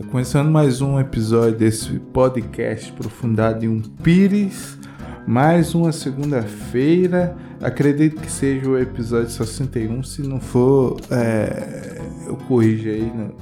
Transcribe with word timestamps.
Tá 0.00 0.06
começando 0.06 0.50
mais 0.50 0.80
um 0.80 0.98
episódio 0.98 1.58
desse 1.58 1.98
podcast 1.98 2.90
Profundado 2.92 3.66
em 3.66 3.68
um 3.68 3.82
Pires. 3.82 4.78
Mais 5.26 5.74
uma 5.74 5.92
segunda-feira. 5.92 7.36
Acredito 7.60 8.18
que 8.18 8.32
seja 8.32 8.66
o 8.70 8.78
episódio 8.78 9.28
61. 9.28 10.02
Se 10.02 10.22
não 10.22 10.40
for, 10.40 10.98
é, 11.10 12.00
eu 12.26 12.34
corrijo 12.48 12.88
aí 12.88 13.12
no, 13.14 13.34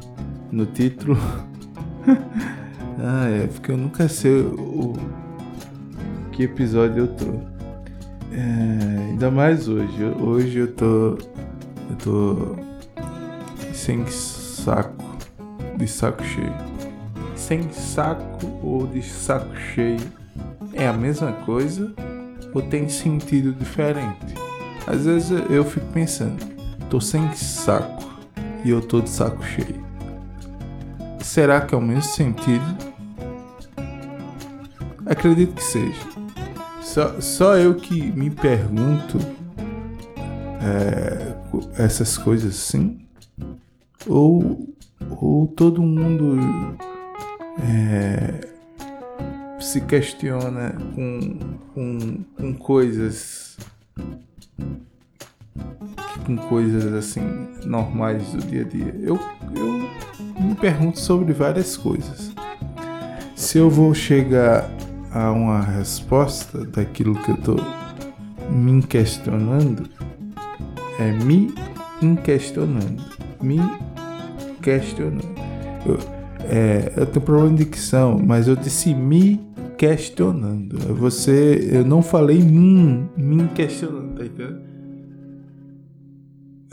no 0.50 0.66
título. 0.66 1.16
ah, 2.98 3.28
é, 3.30 3.46
porque 3.46 3.70
eu 3.70 3.76
nunca 3.76 4.08
sei 4.08 4.40
o, 4.40 4.94
que 6.32 6.42
episódio 6.42 7.04
eu 7.04 7.06
tô. 7.06 7.34
É, 8.32 9.10
ainda 9.10 9.30
mais 9.30 9.68
hoje. 9.68 10.04
Hoje 10.20 10.58
eu 10.58 10.72
tô. 10.72 11.18
Eu 11.88 11.96
tô. 12.02 12.56
Sem 13.72 14.04
saco 14.08 15.07
de 15.78 15.86
saco 15.86 16.22
cheio. 16.24 16.54
Sem 17.36 17.70
saco 17.72 18.46
ou 18.62 18.86
de 18.86 19.00
saco 19.00 19.54
cheio 19.56 20.00
é 20.72 20.86
a 20.86 20.92
mesma 20.92 21.32
coisa 21.32 21.94
ou 22.52 22.60
tem 22.60 22.88
sentido 22.88 23.52
diferente? 23.52 24.34
Às 24.86 25.04
vezes 25.04 25.30
eu 25.48 25.64
fico 25.64 25.86
pensando, 25.92 26.44
tô 26.90 27.00
sem 27.00 27.32
saco 27.34 28.10
e 28.64 28.70
eu 28.70 28.80
tô 28.80 29.00
de 29.00 29.08
saco 29.08 29.42
cheio. 29.44 29.86
Será 31.20 31.60
que 31.60 31.74
é 31.74 31.78
o 31.78 31.80
mesmo 31.80 32.02
sentido? 32.02 32.64
Acredito 35.06 35.54
que 35.54 35.62
seja. 35.62 36.08
Só, 36.82 37.20
só 37.20 37.56
eu 37.56 37.74
que 37.76 38.10
me 38.12 38.30
pergunto 38.30 39.18
é, 40.60 41.34
essas 41.82 42.18
coisas 42.18 42.54
assim? 42.54 42.98
Ou 44.06 44.67
ou 45.20 45.46
todo 45.48 45.82
mundo 45.82 46.38
é, 47.60 48.48
se 49.60 49.80
questiona 49.80 50.76
com, 50.94 51.38
com, 51.74 52.24
com 52.36 52.54
coisas 52.54 53.56
com 56.24 56.36
coisas 56.36 56.92
assim 56.92 57.48
normais 57.64 58.32
do 58.32 58.46
dia 58.46 58.60
a 58.60 58.64
dia. 58.64 58.94
Eu, 59.00 59.18
eu 59.56 60.42
me 60.42 60.54
pergunto 60.54 61.00
sobre 61.00 61.32
várias 61.32 61.76
coisas. 61.76 62.32
Se 63.34 63.58
eu 63.58 63.70
vou 63.70 63.94
chegar 63.94 64.70
a 65.10 65.32
uma 65.32 65.62
resposta 65.62 66.64
daquilo 66.66 67.14
que 67.14 67.30
eu 67.30 67.36
tô 67.38 67.56
me 68.50 68.82
questionando, 68.82 69.88
é 70.98 71.12
me 71.12 71.52
questionando, 72.22 73.02
me 73.40 73.58
questionando. 74.68 75.24
Eu, 75.86 75.98
é, 76.50 76.92
eu 76.94 77.06
tenho 77.06 77.24
problema 77.24 77.56
de 77.56 77.64
dicção, 77.64 78.18
mas 78.18 78.46
eu 78.46 78.54
disse 78.54 78.94
me 78.94 79.40
questionando. 79.78 80.78
Você, 80.94 81.70
eu 81.72 81.84
não 81.84 82.02
falei 82.02 82.38
mim, 82.38 83.08
me 83.16 83.48
questionando, 83.48 84.18
tá 84.18 84.26
entendendo? 84.26 84.60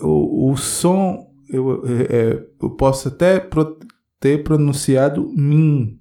O, 0.02 0.52
o 0.52 0.58
som, 0.58 1.32
eu, 1.50 1.84
é, 1.86 2.16
é 2.16 2.48
eu 2.62 2.70
posso 2.72 3.08
até 3.08 3.40
pro, 3.40 3.80
ter 4.20 4.44
pronunciado 4.44 5.32
mim, 5.34 5.98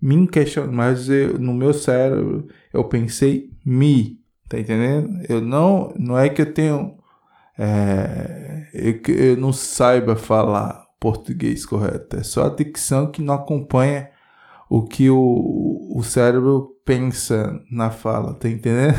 me 0.00 0.28
questionando, 0.28 0.72
mas 0.72 1.08
eu, 1.08 1.36
no 1.36 1.52
meu 1.52 1.74
cérebro 1.74 2.46
eu 2.72 2.84
pensei 2.84 3.50
me, 3.66 4.20
tá 4.48 4.60
entendendo? 4.60 5.20
Eu 5.28 5.40
não, 5.40 5.92
não 5.98 6.16
é 6.16 6.28
que 6.28 6.42
eu 6.42 6.52
tenho, 6.52 6.96
é, 7.58 8.68
eu, 8.72 9.14
eu 9.14 9.36
não 9.36 9.52
saiba 9.52 10.14
falar 10.14 10.87
português 10.98 11.64
correto. 11.64 12.16
É 12.16 12.22
só 12.22 12.46
a 12.46 12.54
dicção 12.54 13.10
que 13.10 13.22
não 13.22 13.34
acompanha 13.34 14.10
o 14.68 14.84
que 14.84 15.08
o, 15.08 15.92
o 15.94 16.02
cérebro 16.02 16.76
pensa 16.84 17.58
na 17.70 17.90
fala, 17.90 18.34
tá 18.34 18.48
entendendo? 18.48 18.98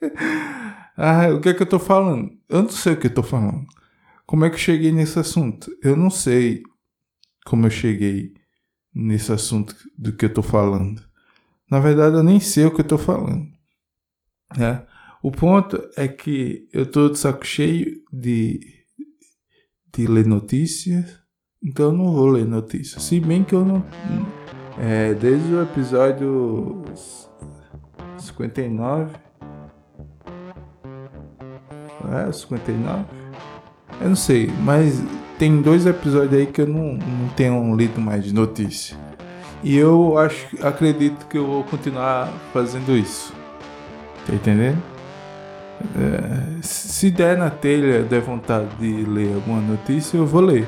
ah, 0.96 1.28
o 1.34 1.40
que 1.40 1.48
é 1.48 1.54
que 1.54 1.62
eu 1.62 1.68
tô 1.68 1.78
falando? 1.78 2.30
Eu 2.48 2.62
não 2.62 2.70
sei 2.70 2.92
o 2.92 2.96
que 2.96 3.08
eu 3.08 3.14
tô 3.14 3.22
falando. 3.22 3.66
Como 4.26 4.44
é 4.44 4.48
que 4.48 4.54
eu 4.54 4.60
cheguei 4.60 4.92
nesse 4.92 5.18
assunto? 5.18 5.70
Eu 5.82 5.96
não 5.96 6.10
sei 6.10 6.62
como 7.44 7.66
eu 7.66 7.70
cheguei 7.70 8.34
nesse 8.94 9.32
assunto 9.32 9.74
do 9.98 10.12
que 10.12 10.26
eu 10.26 10.32
tô 10.32 10.42
falando. 10.42 11.02
Na 11.70 11.80
verdade, 11.80 12.16
eu 12.16 12.22
nem 12.22 12.40
sei 12.40 12.64
o 12.64 12.74
que 12.74 12.80
eu 12.80 12.86
tô 12.86 12.98
falando. 12.98 13.46
Né? 14.56 14.84
O 15.22 15.30
ponto 15.30 15.80
é 15.96 16.08
que 16.08 16.68
eu 16.72 16.90
tô 16.90 17.08
de 17.08 17.18
saco 17.18 17.44
cheio 17.44 18.02
de 18.12 18.79
de 19.92 20.06
ler 20.06 20.26
notícias, 20.26 21.18
então 21.62 21.86
eu 21.86 21.92
não 21.92 22.12
vou 22.12 22.26
ler 22.28 22.44
notícias. 22.44 23.02
Se 23.02 23.20
bem 23.20 23.44
que 23.44 23.54
eu 23.54 23.64
não. 23.64 23.84
É, 24.78 25.12
desde 25.14 25.52
o 25.52 25.62
episódio 25.62 26.82
59. 28.18 29.14
É, 32.28 32.32
59? 32.32 33.04
Eu 34.00 34.08
não 34.08 34.16
sei, 34.16 34.50
mas 34.62 35.02
tem 35.38 35.60
dois 35.60 35.86
episódios 35.86 36.32
aí 36.32 36.46
que 36.46 36.62
eu 36.62 36.66
não, 36.66 36.94
não 36.94 37.28
tenho 37.36 37.76
lido 37.76 38.00
mais 38.00 38.24
de 38.24 38.32
notícia. 38.32 38.96
E 39.62 39.76
eu 39.76 40.16
acho, 40.16 40.48
acredito 40.64 41.26
que 41.26 41.36
eu 41.36 41.46
vou 41.46 41.64
continuar 41.64 42.32
fazendo 42.52 42.96
isso. 42.96 43.34
Tá 44.26 44.34
entendendo? 44.34 44.89
É, 45.96 46.62
se 46.62 47.10
der 47.10 47.36
na 47.36 47.50
telha, 47.50 48.02
der 48.02 48.20
vontade 48.20 48.68
de 48.78 49.04
ler 49.04 49.34
alguma 49.34 49.60
notícia, 49.60 50.16
eu 50.16 50.26
vou 50.26 50.42
ler. 50.42 50.66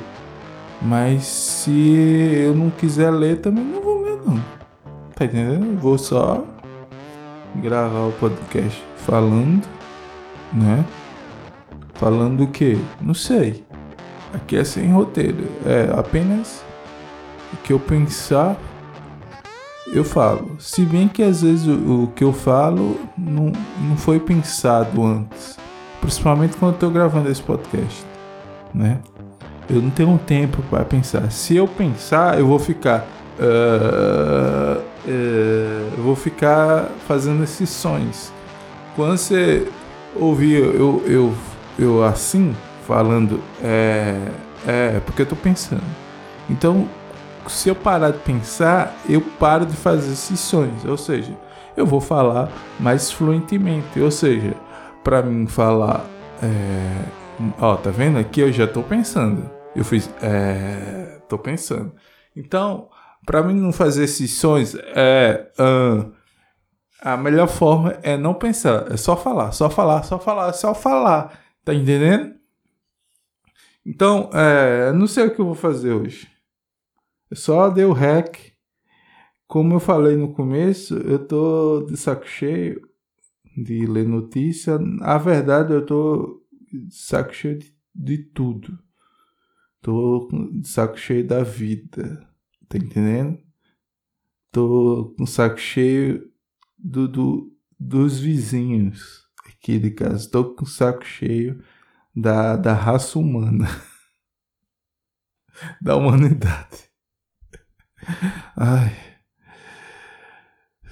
Mas 0.80 1.24
se 1.24 2.44
eu 2.44 2.54
não 2.54 2.70
quiser 2.70 3.10
ler, 3.10 3.38
também 3.38 3.64
não 3.64 3.80
vou 3.80 4.02
ler, 4.02 4.18
não. 4.26 4.42
Tá 5.14 5.24
entendendo? 5.24 5.78
vou 5.80 5.98
só 5.98 6.44
gravar 7.56 8.06
o 8.06 8.12
podcast 8.12 8.82
falando, 8.96 9.62
né? 10.52 10.84
Falando 11.94 12.44
o 12.44 12.46
que? 12.48 12.78
Não 13.00 13.14
sei. 13.14 13.64
Aqui 14.32 14.56
é 14.56 14.64
sem 14.64 14.90
roteiro. 14.90 15.46
É 15.64 15.92
apenas 15.96 16.64
o 17.52 17.56
que 17.58 17.72
eu 17.72 17.78
pensar 17.78 18.56
eu 19.92 20.04
falo. 20.04 20.56
Se 20.58 20.84
bem 20.84 21.06
que 21.06 21.22
às 21.22 21.42
vezes 21.42 21.66
o, 21.66 22.04
o, 22.04 22.12
que 22.16 22.24
eu 22.24 22.32
falo 22.32 22.98
não, 23.16 23.52
não 23.80 23.96
foi 23.96 24.18
pensado 24.18 25.04
antes. 25.04 25.58
Principalmente 26.00 26.56
quando 26.56 26.72
eu 26.74 26.78
tô 26.78 26.90
gravando 26.90 27.30
esse 27.30 27.42
podcast, 27.42 28.04
né? 28.74 28.98
Eu 29.70 29.80
não 29.80 29.90
tenho 29.90 30.18
tempo 30.18 30.62
para 30.68 30.84
pensar. 30.84 31.30
Se 31.30 31.54
eu 31.54 31.68
pensar, 31.68 32.38
eu 32.38 32.46
vou 32.46 32.58
ficar. 32.58 33.06
Uh, 33.38 34.80
uh, 34.80 35.92
eu 35.96 36.02
vou 36.02 36.16
ficar 36.16 36.88
fazendo 37.06 37.44
esses 37.44 37.70
sonhos. 37.70 38.32
Quando 38.96 39.16
você 39.16 39.68
ouvir 40.16 40.56
eu, 40.56 41.02
eu, 41.06 41.34
eu 41.78 42.04
assim, 42.04 42.54
falando, 42.86 43.40
é, 43.62 44.18
é 44.66 45.00
porque 45.04 45.22
eu 45.22 45.26
tô 45.26 45.36
pensando. 45.36 45.82
Então, 46.50 46.88
se 47.48 47.68
eu 47.68 47.74
parar 47.74 48.10
de 48.10 48.18
pensar, 48.18 48.94
eu 49.08 49.20
paro 49.20 49.66
de 49.66 49.76
fazer 49.76 50.14
sonhos. 50.14 50.84
Ou 50.84 50.96
seja, 50.96 51.36
eu 51.76 51.86
vou 51.86 52.00
falar 52.00 52.50
mais 52.78 53.10
fluentemente. 53.10 54.00
Ou 54.00 54.10
seja, 54.10 54.54
para 55.02 55.22
mim 55.22 55.46
falar. 55.46 56.04
É... 56.42 57.04
Ó, 57.58 57.76
tá 57.76 57.90
vendo? 57.90 58.18
Aqui 58.18 58.40
eu 58.40 58.52
já 58.52 58.66
tô 58.66 58.82
pensando. 58.82 59.50
Eu 59.74 59.84
fiz. 59.84 60.08
É... 60.22 61.20
Tô 61.28 61.38
pensando. 61.38 61.92
Então, 62.36 62.88
para 63.24 63.42
mim 63.42 63.54
não 63.54 63.72
fazer 63.72 64.06
sonhos, 64.06 64.74
é. 64.94 65.50
Uh, 65.58 66.12
a 67.00 67.16
melhor 67.16 67.48
forma 67.48 67.98
é 68.02 68.16
não 68.16 68.32
pensar. 68.32 68.90
É 68.92 68.96
só 68.96 69.16
falar, 69.16 69.52
só 69.52 69.68
falar, 69.68 70.04
só 70.04 70.18
falar, 70.18 70.52
só 70.52 70.72
falar. 70.72 71.38
Tá 71.64 71.74
entendendo? 71.74 72.34
Então, 73.84 74.30
é, 74.32 74.92
não 74.92 75.08
sei 75.08 75.26
o 75.26 75.34
que 75.34 75.40
eu 75.40 75.46
vou 75.46 75.56
fazer 75.56 75.92
hoje. 75.92 76.28
Só 77.34 77.70
dei 77.70 77.84
o 77.84 77.92
hack. 77.92 78.52
Como 79.46 79.74
eu 79.74 79.80
falei 79.80 80.16
no 80.16 80.32
começo, 80.32 80.96
eu 80.96 81.26
tô 81.26 81.84
de 81.86 81.96
saco 81.96 82.26
cheio 82.26 82.80
de 83.56 83.86
ler 83.86 84.06
notícia. 84.06 84.78
A 85.00 85.18
verdade, 85.18 85.72
eu 85.72 85.84
tô 85.84 86.42
de 86.72 86.94
saco 86.94 87.34
cheio 87.34 87.58
de, 87.58 87.74
de 87.94 88.18
tudo. 88.18 88.78
Tô 89.80 90.28
de 90.52 90.66
saco 90.66 90.96
cheio 90.96 91.26
da 91.26 91.42
vida. 91.42 92.26
Tá 92.68 92.78
entendendo? 92.78 93.38
Tô 94.50 95.14
com 95.18 95.26
saco 95.26 95.58
cheio 95.58 96.30
do, 96.78 97.08
do, 97.08 97.52
dos 97.78 98.18
vizinhos 98.18 99.26
aqui 99.46 99.78
de 99.78 99.90
casa. 99.90 100.30
Tô 100.30 100.54
com 100.54 100.64
saco 100.64 101.04
cheio 101.04 101.62
da, 102.14 102.56
da 102.56 102.72
raça 102.72 103.18
humana. 103.18 103.66
da 105.80 105.96
humanidade. 105.96 106.91
Ai. 108.56 108.92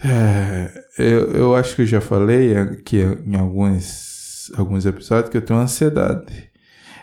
É, 0.03 0.85
eu, 0.99 1.33
eu 1.33 1.55
acho 1.55 1.77
que 1.77 1.83
eu 1.83 1.87
já 1.87 2.01
falei 2.01 2.57
aqui 2.57 2.99
em 2.99 3.37
alguns, 3.37 4.51
alguns 4.57 4.87
episódios 4.87 5.31
que 5.31 5.37
eu 5.37 5.43
tenho 5.43 5.61
ansiedade. 5.61 6.51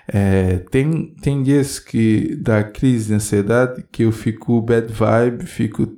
É, 0.08 0.60
tem, 0.72 1.14
tem 1.22 1.44
dias 1.44 1.80
que 1.80 2.36
dá 2.38 2.64
crise 2.64 3.08
de 3.08 3.14
ansiedade 3.16 3.86
que 3.92 4.04
eu 4.04 4.12
fico 4.12 4.62
bad 4.62 4.92
vibe, 4.92 5.46
fico 5.46 5.98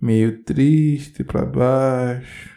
meio 0.00 0.42
triste 0.44 1.24
para 1.24 1.44
baixo, 1.44 2.50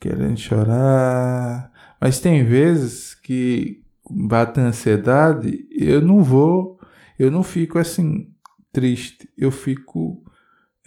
querendo 0.00 0.38
chorar. 0.38 1.70
Mas 2.00 2.20
tem 2.20 2.44
vezes 2.44 3.14
que 3.14 3.82
bate 4.08 4.60
a 4.60 4.64
ansiedade, 4.64 5.66
eu 5.70 6.00
não 6.00 6.22
vou, 6.22 6.78
eu 7.18 7.30
não 7.30 7.42
fico 7.42 7.78
assim 7.78 8.29
triste, 8.72 9.28
eu 9.36 9.50
fico 9.50 10.24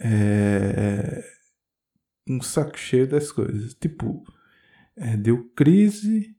é, 0.00 1.24
um 2.28 2.40
saco 2.40 2.78
cheio 2.78 3.08
das 3.08 3.30
coisas. 3.30 3.74
Tipo, 3.74 4.24
é, 4.96 5.16
deu 5.16 5.50
crise, 5.50 6.36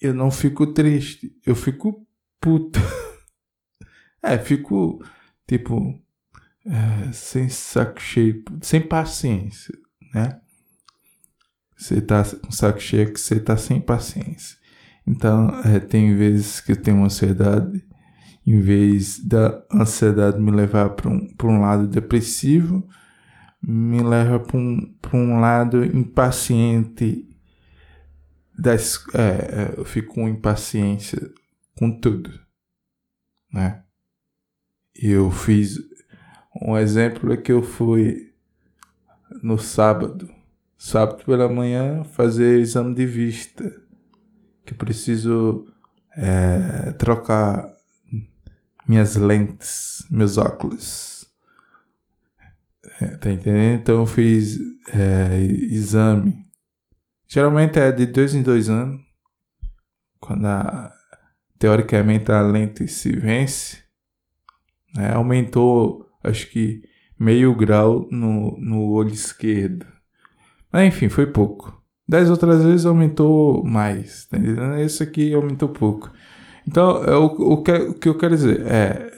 eu 0.00 0.14
não 0.14 0.30
fico 0.30 0.66
triste, 0.72 1.36
eu 1.44 1.54
fico 1.54 2.06
puto. 2.40 2.78
é, 4.22 4.38
fico 4.38 5.04
tipo 5.46 6.00
é, 6.64 7.12
sem 7.12 7.48
saco 7.48 8.00
cheio, 8.00 8.44
sem 8.62 8.80
paciência, 8.80 9.76
né? 10.14 10.40
Você 11.76 12.00
tá 12.00 12.22
com 12.24 12.52
saco 12.52 12.78
cheio 12.78 13.12
que 13.12 13.18
você 13.18 13.40
tá 13.40 13.56
sem 13.56 13.80
paciência. 13.80 14.58
Então, 15.06 15.48
é, 15.64 15.80
tem 15.80 16.14
vezes 16.14 16.60
que 16.60 16.72
eu 16.72 16.76
tenho 16.80 17.02
ansiedade, 17.02 17.84
em 18.46 18.60
vez 18.60 19.18
da 19.18 19.62
ansiedade 19.72 20.40
me 20.40 20.50
levar 20.50 20.90
para 20.90 21.08
um, 21.08 21.28
um 21.44 21.60
lado 21.60 21.86
depressivo, 21.86 22.86
me 23.62 24.02
leva 24.02 24.40
para 24.40 24.56
um, 24.56 24.94
um 25.12 25.40
lado 25.40 25.84
impaciente. 25.84 27.26
Das, 28.58 29.02
é, 29.14 29.20
é, 29.20 29.74
eu 29.78 29.84
fico 29.84 30.14
com 30.14 30.28
impaciência 30.28 31.32
com 31.74 31.90
tudo, 31.90 32.30
né? 33.52 33.82
Eu 34.94 35.30
fiz 35.30 35.78
um 36.60 36.76
exemplo 36.76 37.32
é 37.32 37.36
que 37.36 37.52
eu 37.52 37.62
fui 37.62 38.34
no 39.42 39.58
sábado, 39.58 40.28
sábado 40.76 41.24
pela 41.24 41.48
manhã, 41.48 42.04
fazer 42.04 42.58
exame 42.58 42.94
de 42.94 43.06
vista, 43.06 43.72
que 44.66 44.74
preciso 44.74 45.66
é, 46.16 46.92
trocar 46.92 47.72
minhas 48.90 49.14
lentes, 49.14 50.04
meus 50.10 50.36
óculos. 50.36 51.24
É, 53.00 53.06
tá 53.18 53.30
entendendo? 53.30 53.80
Então 53.80 54.00
eu 54.00 54.06
fiz 54.06 54.58
é, 54.92 55.38
exame. 55.38 56.44
Geralmente 57.28 57.78
é 57.78 57.92
de 57.92 58.06
dois 58.06 58.34
em 58.34 58.42
dois 58.42 58.68
anos. 58.68 59.00
Quando 60.18 60.44
a, 60.46 60.92
teoricamente 61.56 62.32
a 62.32 62.42
lente 62.42 62.88
se 62.88 63.12
vence. 63.12 63.78
Né? 64.96 65.12
Aumentou 65.14 66.04
acho 66.24 66.50
que 66.50 66.82
meio 67.16 67.54
grau 67.54 68.08
no, 68.10 68.58
no 68.58 68.90
olho 68.90 69.12
esquerdo. 69.14 69.86
Mas 70.72 70.88
enfim, 70.88 71.08
foi 71.08 71.28
pouco. 71.28 71.80
Dez 72.08 72.28
outras 72.28 72.64
vezes 72.64 72.86
aumentou 72.86 73.64
mais, 73.64 74.26
tá 74.26 74.36
entendendo? 74.36 74.78
Esse 74.78 75.04
aqui 75.04 75.32
aumentou 75.32 75.68
pouco. 75.68 76.10
Então, 76.66 77.02
é 77.04 77.16
o, 77.16 77.24
o, 77.26 77.62
que, 77.62 77.72
o 77.72 77.94
que 77.94 78.08
eu 78.08 78.18
quero 78.18 78.34
dizer 78.34 78.66
é. 78.66 79.10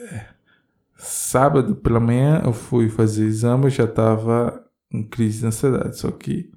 Sábado 0.95 1.75
pela 1.75 1.99
manhã 1.99 2.41
eu 2.45 2.53
fui 2.53 2.87
fazer 2.87 3.25
exame, 3.25 3.65
eu 3.65 3.69
já 3.69 3.83
estava 3.83 4.63
em 4.89 5.03
crise 5.03 5.41
de 5.41 5.47
ansiedade. 5.47 5.97
Só 5.97 6.09
que 6.11 6.49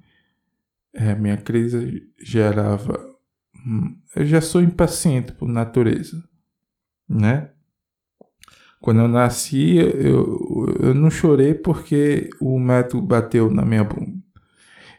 é, 0.93 1.13
minha 1.15 1.37
crise 1.37 2.09
gerava. 2.19 2.97
Hum, 3.65 3.97
eu 4.15 4.25
já 4.25 4.39
sou 4.39 4.61
impaciente 4.61 5.33
por 5.33 5.49
natureza, 5.49 6.23
né? 7.09 7.51
Quando 8.79 9.01
eu 9.01 9.07
nasci, 9.07 9.75
eu, 9.77 10.75
eu 10.79 10.93
não 10.93 11.09
chorei 11.09 11.53
porque 11.53 12.29
o 12.39 12.59
médico 12.59 13.01
bateu 13.01 13.51
na 13.51 13.65
minha 13.65 13.83
bunda. 13.83 14.17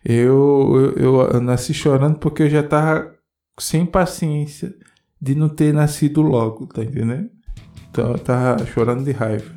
Eu, 0.04 0.94
eu, 0.96 1.22
eu 1.22 1.40
nasci 1.40 1.72
chorando 1.72 2.18
porque 2.18 2.42
eu 2.44 2.50
já 2.50 2.60
estava 2.60 3.14
sem 3.58 3.86
paciência 3.86 4.74
de 5.20 5.34
não 5.34 5.48
ter 5.48 5.72
nascido 5.72 6.22
logo, 6.22 6.66
tá 6.66 6.82
entendendo? 6.82 7.30
Então 7.90 8.12
eu 8.12 8.18
tava 8.18 8.64
chorando 8.66 9.04
de 9.04 9.12
raiva. 9.12 9.56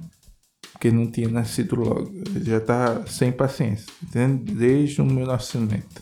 Porque 0.71 0.91
não 0.91 1.05
tinha 1.11 1.29
nascido 1.29 1.75
logo. 1.75 2.11
Eu 2.33 2.43
já 2.43 2.59
tava 2.59 3.05
sem 3.05 3.31
paciência, 3.31 3.85
entende? 4.01 4.53
Desde 4.53 5.01
o 5.01 5.05
meu 5.05 5.27
nascimento. 5.27 6.01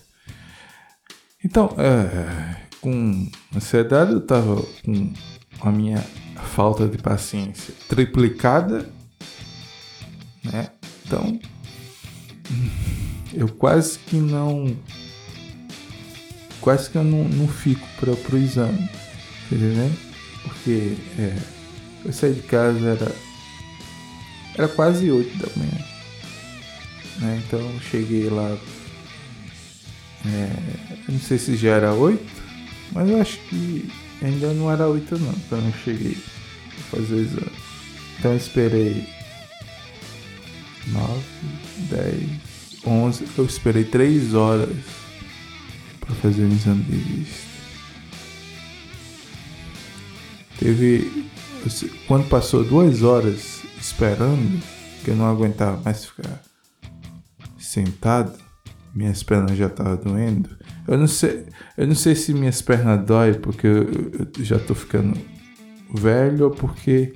Então, 1.43 1.75
é, 1.77 2.55
com 2.79 3.29
ansiedade 3.55 4.13
eu 4.13 4.21
tava 4.25 4.61
com 5.59 5.69
a 5.69 5.71
minha 5.71 5.99
falta 6.55 6.87
de 6.87 6.97
paciência 6.97 7.73
triplicada, 7.87 8.89
né? 10.43 10.69
Então, 11.05 11.39
eu 13.33 13.47
quase 13.47 13.99
que 13.99 14.17
não. 14.17 14.75
Quase 16.61 16.89
que 16.89 16.97
eu 16.97 17.03
não, 17.03 17.23
não 17.23 17.47
fico 17.47 17.87
para 17.99 18.35
o 18.35 18.37
exame, 18.37 18.89
tá 19.49 19.55
entendendo? 19.55 19.97
Porque 20.43 20.95
é, 21.17 21.37
eu 22.05 22.13
saí 22.13 22.33
de 22.33 22.41
casa, 22.43 22.79
era, 22.79 23.15
era 24.57 24.67
quase 24.67 25.11
8 25.11 25.37
da 25.37 25.47
manhã, 25.55 25.85
né? 27.19 27.43
Então 27.45 27.59
eu 27.59 27.79
cheguei 27.81 28.29
lá, 28.29 28.57
é, 30.25 30.51
eu 31.07 31.13
não 31.13 31.19
sei 31.19 31.37
se 31.37 31.55
já 31.55 31.71
era 31.71 31.93
8, 31.93 32.23
mas 32.93 33.09
eu 33.09 33.21
acho 33.21 33.37
que 33.49 33.89
Ainda 34.21 34.53
não 34.53 34.69
era 34.69 34.87
8 34.87 35.17
não, 35.17 35.33
quando 35.47 35.67
eu 35.67 35.73
cheguei 35.83 36.17
a 36.77 36.95
fazer 36.95 37.13
o 37.13 37.21
exame. 37.21 37.51
Então 38.17 38.31
eu 38.31 38.37
esperei 38.37 39.07
9, 40.87 41.23
10, 41.89 42.23
11, 42.85 43.27
eu 43.37 43.45
esperei 43.45 43.83
3 43.85 44.33
horas 44.33 44.75
para 46.01 46.15
fazer 46.15 46.43
o 46.43 46.51
exame 46.51 46.83
de 46.83 46.97
vista. 46.97 47.48
Teve. 50.59 51.29
Quando 52.07 52.27
passou 52.29 52.63
2 52.63 53.03
horas 53.03 53.61
esperando, 53.79 54.61
que 55.03 55.11
eu 55.11 55.15
não 55.15 55.25
aguentava 55.25 55.81
mais 55.83 56.05
ficar 56.05 56.41
sentado, 57.57 58.37
minhas 58.93 59.23
pernas 59.23 59.57
já 59.57 59.67
estavam 59.67 59.97
doendo. 59.97 60.49
Eu 60.87 60.97
não 60.97 61.07
sei, 61.07 61.45
eu 61.77 61.87
não 61.87 61.95
sei 61.95 62.15
se 62.15 62.33
minhas 62.33 62.61
pernas 62.61 63.05
dói 63.05 63.33
porque 63.33 63.67
eu, 63.67 63.87
já 64.39 64.57
tô 64.57 64.73
ficando 64.73 65.19
velho 65.93 66.45
ou 66.45 66.51
porque 66.51 67.13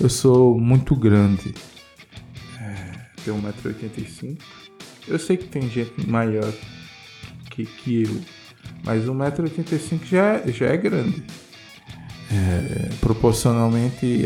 eu 0.00 0.08
sou 0.08 0.58
muito 0.58 0.94
grande. 0.94 1.54
É, 2.60 2.92
tenho 3.24 3.40
1,85m. 3.42 4.38
Eu 5.08 5.18
sei 5.18 5.36
que 5.36 5.46
tem 5.46 5.68
gente 5.68 6.08
maior 6.08 6.52
que, 7.50 7.64
que 7.64 8.02
eu, 8.02 8.20
mas 8.84 9.04
1,85m 9.04 10.04
já, 10.04 10.40
já 10.46 10.66
é 10.66 10.76
grande. 10.76 11.24
É, 12.34 12.88
proporcionalmente 13.00 14.24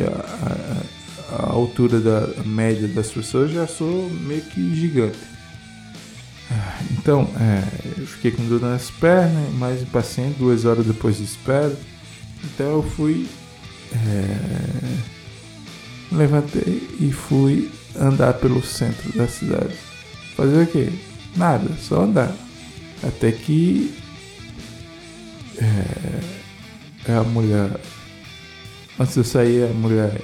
a 1.30 1.52
altura 1.52 2.00
da 2.00 2.42
média 2.44 2.88
das 2.88 3.10
pessoas 3.10 3.50
já 3.50 3.66
sou 3.66 4.08
meio 4.08 4.40
que 4.42 4.74
gigante. 4.74 5.18
Então, 6.92 7.28
é, 7.38 7.62
eu 8.00 8.06
fiquei 8.06 8.30
com 8.30 8.46
dor 8.46 8.60
nas 8.60 8.90
pernas, 8.90 9.52
mais 9.54 9.82
impaciente, 9.82 10.38
duas 10.38 10.64
horas 10.64 10.86
depois 10.86 11.18
de 11.18 11.24
espera. 11.24 11.76
Então 12.44 12.66
eu 12.66 12.82
fui. 12.82 13.28
É, 13.92 15.06
levantei 16.12 16.88
e 17.00 17.10
fui 17.12 17.70
andar 17.98 18.34
pelo 18.34 18.62
centro 18.62 19.12
da 19.16 19.26
cidade. 19.26 19.74
Fazer 20.36 20.62
o 20.62 20.66
quê? 20.66 20.90
Nada, 21.36 21.70
só 21.80 22.02
andar. 22.02 22.34
Até 23.02 23.32
que 23.32 23.94
é, 25.58 27.12
a 27.12 27.22
mulher. 27.24 27.70
Antes 29.00 29.14
de 29.14 29.20
eu 29.20 29.24
sair, 29.24 29.62
a 29.62 29.72
mulher 29.72 30.20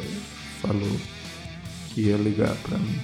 falou 0.61 0.99
que 1.91 2.09
ia 2.09 2.17
ligar 2.17 2.57
pra 2.57 2.77
mim 2.77 2.99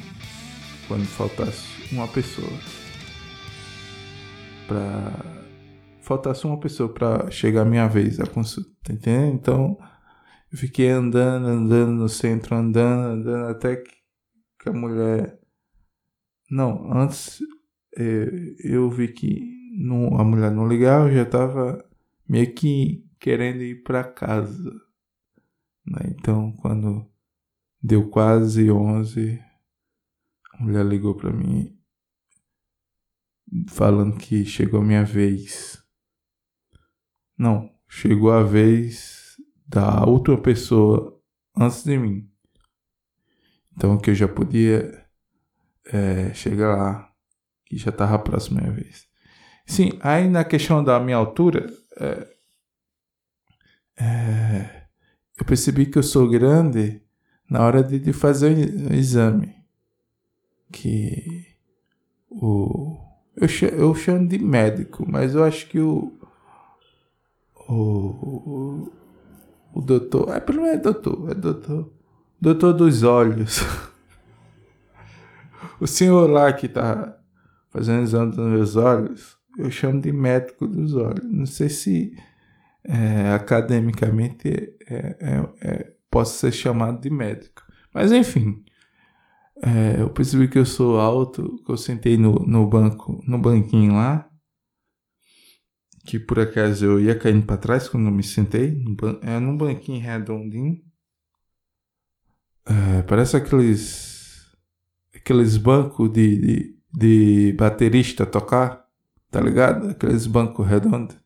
quando 0.88 1.04
faltasse 1.04 1.64
uma 1.92 2.08
pessoa 2.08 2.50
para 4.66 5.12
faltasse 6.02 6.44
uma 6.44 6.58
pessoa 6.58 6.92
para 6.92 7.30
chegar 7.30 7.62
a 7.62 7.64
minha 7.64 7.86
vez 7.86 8.18
a 8.18 8.26
consulta, 8.26 8.68
tá 8.82 8.92
entendendo? 8.92 9.34
Então 9.34 9.78
eu 10.52 10.58
fiquei 10.58 10.88
andando, 10.88 11.46
andando 11.46 11.92
no 11.92 12.08
centro, 12.08 12.56
andando, 12.56 13.20
andando 13.20 13.48
até 13.50 13.76
que, 13.76 14.68
a 14.68 14.72
mulher 14.72 15.38
não, 16.50 16.92
antes 16.92 17.38
é, 17.96 18.28
eu 18.64 18.90
vi 18.90 19.06
que 19.06 19.40
não, 19.78 20.18
a 20.18 20.24
mulher 20.24 20.50
não 20.50 20.66
ligava, 20.66 21.08
eu 21.08 21.14
já 21.14 21.24
tava 21.24 21.84
meio 22.28 22.52
que 22.54 23.04
querendo 23.20 23.62
ir 23.62 23.84
para 23.84 24.02
casa. 24.02 24.89
Né? 25.86 26.14
Então, 26.18 26.52
quando 26.52 27.06
deu 27.82 28.08
quase 28.08 28.70
11, 28.70 29.42
a 30.52 30.62
mulher 30.62 30.84
ligou 30.84 31.14
para 31.14 31.32
mim 31.32 31.76
falando 33.68 34.16
que 34.16 34.44
chegou 34.44 34.80
a 34.80 34.84
minha 34.84 35.04
vez. 35.04 35.82
Não, 37.36 37.70
chegou 37.88 38.30
a 38.30 38.42
vez 38.42 39.36
da 39.66 40.04
outra 40.04 40.36
pessoa 40.36 41.20
antes 41.56 41.84
de 41.84 41.98
mim. 41.98 42.30
Então 43.76 43.98
que 43.98 44.10
eu 44.10 44.14
já 44.14 44.28
podia 44.28 45.06
é, 45.86 46.32
chegar 46.34 46.76
lá, 46.76 47.12
que 47.64 47.76
já 47.76 47.90
estava 47.90 48.16
a 48.16 48.18
próxima 48.18 48.60
vez. 48.70 49.08
Sim, 49.66 49.98
aí 50.00 50.28
na 50.28 50.44
questão 50.44 50.82
da 50.82 51.00
minha 51.00 51.16
altura, 51.16 51.72
é, 51.96 52.36
é, 53.96 54.79
eu 55.40 55.46
percebi 55.46 55.86
que 55.86 55.98
eu 55.98 56.02
sou 56.02 56.28
grande 56.28 57.00
na 57.48 57.64
hora 57.64 57.82
de, 57.82 57.98
de 57.98 58.12
fazer 58.12 58.54
o 58.90 58.92
exame. 58.92 59.54
Que 60.70 61.46
o, 62.28 62.98
eu, 63.34 63.48
eu 63.72 63.94
chamo 63.94 64.28
de 64.28 64.38
médico, 64.38 65.04
mas 65.08 65.34
eu 65.34 65.42
acho 65.42 65.66
que 65.66 65.80
o, 65.80 66.12
o, 67.68 67.74
o, 67.74 68.92
o 69.72 69.80
doutor, 69.80 70.28
é 70.36 70.40
pelo 70.40 70.62
menos 70.62 70.76
é 70.76 70.82
doutor, 70.82 71.30
é 71.30 71.34
doutor, 71.34 71.92
doutor 72.38 72.72
dos 72.74 73.02
olhos. 73.02 73.60
o 75.80 75.86
senhor 75.86 76.28
lá 76.28 76.52
que 76.52 76.68
tá 76.68 77.18
fazendo 77.70 78.02
exame 78.02 78.30
dos 78.30 78.46
meus 78.46 78.76
olhos, 78.76 79.38
eu 79.56 79.70
chamo 79.70 80.02
de 80.02 80.12
médico 80.12 80.68
dos 80.68 80.94
olhos. 80.94 81.24
Não 81.24 81.46
sei 81.46 81.70
se 81.70 82.14
é, 82.84 83.32
academicamente 83.32 84.48
é, 84.88 85.16
é, 85.20 85.48
é, 85.62 85.92
posso 86.10 86.38
ser 86.38 86.52
chamado 86.52 87.00
de 87.00 87.10
médico. 87.10 87.62
Mas 87.92 88.12
enfim, 88.12 88.64
é, 89.62 90.00
eu 90.00 90.10
percebi 90.10 90.48
que 90.48 90.58
eu 90.58 90.66
sou 90.66 90.98
alto, 90.98 91.62
que 91.64 91.70
eu 91.70 91.76
sentei 91.76 92.16
no, 92.16 92.34
no 92.46 92.66
banco, 92.66 93.22
no 93.26 93.38
banquinho 93.38 93.94
lá, 93.94 94.28
que 96.04 96.18
por 96.18 96.40
acaso 96.40 96.84
eu 96.84 97.00
ia 97.00 97.18
caindo 97.18 97.44
para 97.44 97.58
trás 97.58 97.88
quando 97.88 98.06
eu 98.06 98.12
me 98.12 98.22
sentei, 98.22 98.82
é 99.22 99.38
num 99.38 99.56
banquinho 99.56 100.00
redondinho. 100.00 100.80
É, 102.66 103.02
parece 103.02 103.36
aqueles 103.36 104.10
aqueles 105.14 105.56
bancos 105.56 106.10
de, 106.12 106.38
de, 106.38 106.78
de 106.92 107.52
baterista 107.52 108.24
tocar, 108.24 108.86
tá 109.30 109.40
ligado? 109.40 109.90
Aqueles 109.90 110.26
bancos 110.26 110.66
redondos 110.66 111.20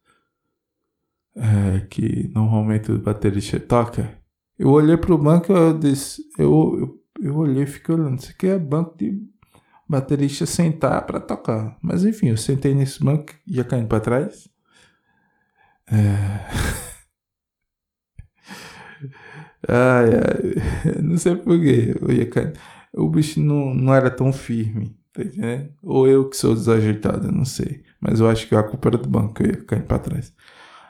é, 1.37 1.81
que 1.89 2.31
normalmente 2.35 2.93
o 2.93 2.99
baterista 2.99 3.59
toca. 3.59 4.19
Eu 4.59 4.71
olhei 4.71 4.97
pro 4.97 5.19
banco 5.19 5.53
e 5.53 5.57
eu 5.57 5.79
disse, 5.79 6.23
eu, 6.39 6.77
eu, 6.79 7.03
eu 7.29 7.37
olhei 7.37 7.65
e 7.65 7.67
fiquei 7.67 7.95
olhando, 7.95 8.19
isso 8.19 8.31
aqui 8.31 8.47
é 8.47 8.59
banco 8.59 8.97
de 8.97 9.21
baterista 9.89 10.47
sentar 10.47 11.05
para 11.07 11.21
tocar. 11.21 11.77
Mas 11.83 12.05
enfim, 12.05 12.29
eu 12.29 12.37
sentei 12.37 12.75
nesse 12.75 13.03
banco, 13.03 13.33
ia 13.47 13.65
caindo 13.65 13.89
para 13.89 14.01
trás. 14.01 14.49
É... 15.87 15.97
ai, 19.69 20.11
ai, 20.15 21.03
não 21.03 21.17
sei 21.19 21.37
porquê, 21.37 21.95
eu 22.01 22.11
ia 22.13 22.29
caindo. 22.31 22.59
O 22.93 23.09
bicho 23.09 23.41
não, 23.41 23.75
não 23.75 23.95
era 23.95 24.11
tão 24.11 24.33
firme, 24.33 24.97
tá? 25.13 25.23
Ou 25.83 26.07
eu 26.09 26.29
que 26.29 26.37
sou 26.37 26.55
desajeitado, 26.55 27.31
não 27.33 27.45
sei. 27.45 27.83
Mas 28.01 28.21
eu 28.21 28.29
acho 28.29 28.49
que 28.49 28.55
a 28.55 28.63
culpa 28.63 28.89
era 28.89 28.99
do 28.99 29.09
banco, 29.09 29.43
eu 29.43 29.49
ia 29.49 29.65
caindo 29.65 29.87
para 29.87 29.99
trás. 29.99 30.33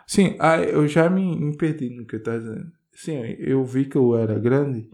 Sim, 0.07 0.37
ah, 0.39 0.59
eu 0.61 0.87
já 0.89 1.09
me, 1.11 1.37
me 1.39 1.57
perdi 1.57 1.91
no 1.91 2.07
que 2.07 2.17
eu 2.17 2.19
estava 2.19 2.39
dizendo. 2.41 2.73
Sim, 2.93 3.15
eu 3.39 3.65
vi 3.65 3.87
que 3.87 3.97
eu 3.97 4.17
era 4.17 4.39
grande, 4.39 4.89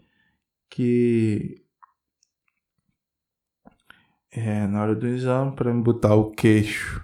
que 0.69 1.63
é, 4.31 4.65
na 4.67 4.81
hora 4.81 4.95
do 4.95 5.07
exame, 5.07 5.55
para 5.55 5.73
me 5.73 5.81
botar 5.81 6.15
o 6.15 6.31
queixo 6.31 7.03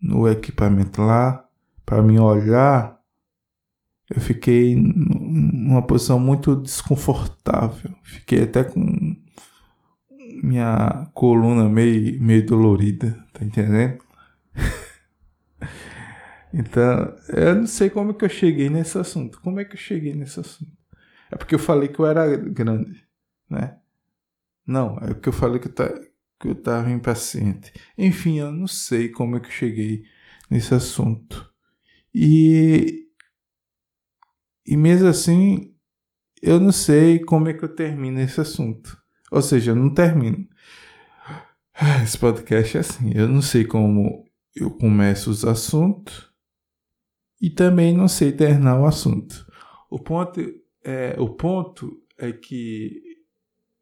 no 0.00 0.28
equipamento 0.28 1.02
lá, 1.02 1.46
para 1.86 2.02
me 2.02 2.18
olhar, 2.20 3.00
eu 4.10 4.20
fiquei 4.20 4.74
numa 4.76 5.82
posição 5.86 6.18
muito 6.18 6.54
desconfortável. 6.56 7.90
Fiquei 8.02 8.42
até 8.42 8.62
com 8.64 9.16
minha 10.42 11.08
coluna 11.14 11.68
meio, 11.68 12.20
meio 12.22 12.44
dolorida, 12.46 13.16
tá 13.32 13.44
entendendo? 13.44 13.98
Então, 16.56 17.16
eu 17.30 17.56
não 17.56 17.66
sei 17.66 17.90
como 17.90 18.14
que 18.14 18.24
eu 18.24 18.28
cheguei 18.28 18.70
nesse 18.70 18.96
assunto. 18.96 19.40
Como 19.40 19.58
é 19.58 19.64
que 19.64 19.74
eu 19.74 19.78
cheguei 19.78 20.14
nesse 20.14 20.38
assunto? 20.38 20.70
É 21.28 21.36
porque 21.36 21.56
eu 21.56 21.58
falei 21.58 21.88
que 21.88 21.98
eu 21.98 22.06
era 22.06 22.36
grande, 22.36 23.04
né? 23.50 23.76
Não, 24.64 24.96
é 24.98 25.08
porque 25.14 25.30
eu 25.30 25.32
falei 25.32 25.58
que 25.58 25.66
eu, 25.66 25.72
tá, 25.74 25.88
que 26.38 26.46
eu 26.46 26.54
tava 26.54 26.92
impaciente. 26.92 27.72
Enfim, 27.98 28.38
eu 28.38 28.52
não 28.52 28.68
sei 28.68 29.08
como 29.08 29.36
é 29.36 29.40
que 29.40 29.48
eu 29.48 29.50
cheguei 29.50 30.04
nesse 30.48 30.72
assunto. 30.72 31.52
E, 32.14 33.08
e 34.64 34.76
mesmo 34.76 35.08
assim, 35.08 35.74
eu 36.40 36.60
não 36.60 36.70
sei 36.70 37.18
como 37.18 37.48
é 37.48 37.52
que 37.52 37.64
eu 37.64 37.74
termino 37.74 38.20
esse 38.20 38.40
assunto. 38.40 38.96
Ou 39.28 39.42
seja, 39.42 39.72
eu 39.72 39.76
não 39.76 39.92
termino. 39.92 40.46
Esse 42.04 42.16
podcast 42.16 42.76
é 42.76 42.80
assim, 42.80 43.10
eu 43.12 43.26
não 43.26 43.42
sei 43.42 43.64
como 43.64 44.24
eu 44.54 44.70
começo 44.70 45.28
os 45.28 45.44
assuntos 45.44 46.32
e 47.44 47.50
também 47.50 47.94
não 47.94 48.08
sei 48.08 48.32
terminar 48.32 48.80
o 48.80 48.86
assunto. 48.86 49.46
O 49.90 49.98
ponto 49.98 50.40
é, 50.82 51.14
o 51.18 51.28
ponto 51.28 51.92
é 52.16 52.32
que 52.32 53.02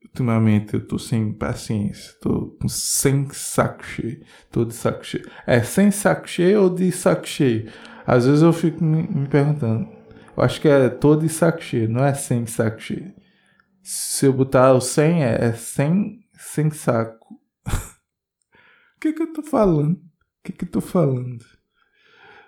ultimamente 0.05 0.75
eu 0.75 0.85
tô 0.85 0.99
sem 0.99 1.33
paciência, 1.33 2.13
tô 2.21 2.59
sem 2.67 3.29
saco 3.31 3.85
cheio, 3.85 4.21
tô 4.51 4.65
de 4.65 4.75
saco 4.75 5.07
cheio. 5.07 5.31
É 5.47 5.63
sem 5.63 5.93
saco 5.93 6.29
cheio 6.29 6.63
ou 6.63 6.71
de 6.71 6.91
saco 6.91 7.25
cheio? 7.25 7.71
Às 8.05 8.27
vezes 8.27 8.43
eu 8.43 8.53
fico 8.53 8.83
me, 8.83 9.05
me 9.05 9.29
perguntando. 9.29 9.89
Eu 10.37 10.43
acho 10.43 10.61
que 10.61 10.67
é 10.67 10.89
todo 10.89 11.21
de 11.23 11.29
saco 11.29 11.63
cheio, 11.63 11.89
não 11.89 12.05
é 12.05 12.15
sem 12.15 12.45
saco 12.47 12.81
cheio. 12.81 13.15
Se 13.81 14.27
eu 14.27 14.33
botar 14.33 14.73
o 14.73 14.81
sem, 14.81 15.23
é, 15.23 15.37
é 15.41 15.53
sem, 15.53 16.19
sem 16.37 16.69
saco. 16.71 17.41
O 18.97 19.01
que 19.03 19.13
que 19.13 19.23
eu 19.23 19.33
tô 19.33 19.43
falando? 19.43 19.95
O 19.95 20.01
que 20.45 20.53
que 20.53 20.65
eu 20.65 20.71
tô 20.71 20.81
falando? 20.81 21.45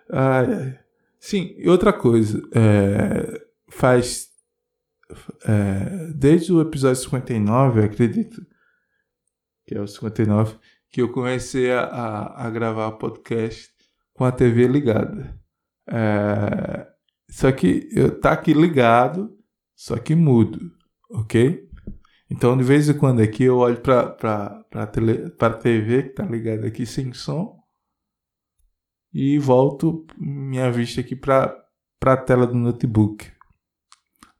Ai, 0.09 0.47
ai. 0.52 0.83
Sim, 1.24 1.54
e 1.56 1.70
outra 1.70 1.90
coisa, 1.90 2.42
é, 2.54 3.46
faz. 3.70 4.28
É, 5.46 6.12
desde 6.14 6.52
o 6.52 6.60
episódio 6.60 7.00
59, 7.02 7.80
eu 7.80 7.84
acredito, 7.86 8.46
que 9.66 9.74
é 9.74 9.80
o 9.80 9.86
59, 9.86 10.58
que 10.90 11.00
eu 11.00 11.10
comecei 11.10 11.72
a, 11.72 11.80
a, 11.84 12.46
a 12.46 12.50
gravar 12.50 12.92
podcast 12.92 13.72
com 14.12 14.22
a 14.26 14.30
TV 14.30 14.68
ligada. 14.68 15.34
É, 15.88 16.86
só 17.30 17.50
que 17.50 17.88
eu 17.92 18.20
tá 18.20 18.32
aqui 18.32 18.52
ligado, 18.52 19.34
só 19.74 19.96
que 19.96 20.14
mudo, 20.14 20.60
ok? 21.10 21.66
Então, 22.30 22.54
de 22.54 22.64
vez 22.64 22.86
em 22.90 22.98
quando 22.98 23.22
aqui 23.22 23.44
eu 23.44 23.56
olho 23.56 23.80
para 23.80 24.62
a 24.74 25.50
TV 25.54 26.02
que 26.02 26.08
tá 26.10 26.26
ligada 26.26 26.66
aqui 26.66 26.84
sem 26.84 27.14
som 27.14 27.63
e 29.14 29.38
volto 29.38 30.04
minha 30.18 30.73
vista 30.73 31.00
aqui 31.00 31.14
para 31.14 31.56
a 32.04 32.16
tela 32.16 32.47
do 32.49 32.56
notebook. 32.56 33.33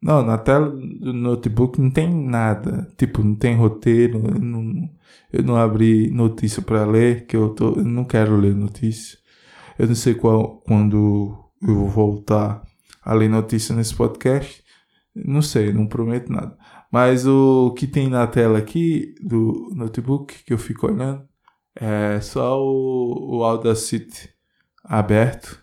Não, 0.03 0.23
na 0.23 0.37
tela 0.37 0.69
do 0.69 1.13
notebook 1.13 1.81
não 1.81 1.91
tem 1.91 2.13
nada. 2.13 2.93
Tipo, 2.99 3.23
não 3.23 3.37
tem 3.37 3.57
roteiro. 3.57 4.19
Eu 4.27 4.41
não, 4.41 4.91
eu 5.33 5.43
não 5.45 5.57
abri 5.57 6.11
notícia 6.11 6.61
para 6.61 6.85
ler, 6.85 7.27
que 7.27 7.37
eu, 7.37 7.51
tô, 7.51 7.75
eu 7.75 7.85
não 7.85 8.05
quero 8.05 8.37
ler 8.37 8.55
notícia. 8.55 9.17
Eu 9.79 9.87
não 9.87 9.95
sei 9.95 10.15
qual, 10.15 10.61
quando 10.67 11.39
eu 11.63 11.75
vou 11.75 11.89
voltar 11.89 12.63
a 13.03 13.15
ler 13.15 13.31
notícia 13.31 13.75
nesse 13.75 13.95
podcast. 13.95 14.63
Não 15.15 15.41
sei, 15.41 15.73
não 15.73 15.87
prometo 15.87 16.31
nada. 16.33 16.57
Mas 16.93 17.27
o 17.27 17.73
que 17.73 17.87
tem 17.87 18.09
na 18.09 18.27
tela 18.27 18.59
aqui 18.59 19.15
do 19.23 19.71
notebook 19.75 20.45
que 20.45 20.53
eu 20.53 20.59
fico 20.59 20.87
olhando 20.87 21.25
é 21.77 22.21
só 22.21 22.61
o, 22.61 23.39
o 23.39 23.45
Audacity 23.45 24.34
aberto 24.85 25.63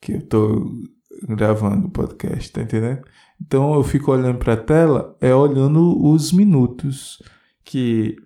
que 0.00 0.12
eu 0.12 0.26
tô 0.26 0.82
gravando 1.22 1.86
o 1.86 1.90
podcast, 1.90 2.52
tá 2.52 2.62
entendendo? 2.62 3.02
Então 3.40 3.74
eu 3.74 3.82
fico 3.82 4.12
olhando 4.12 4.38
para 4.38 4.54
a 4.54 4.62
tela, 4.62 5.16
é 5.20 5.34
olhando 5.34 6.04
os 6.04 6.32
minutos 6.32 7.22
que 7.64 8.16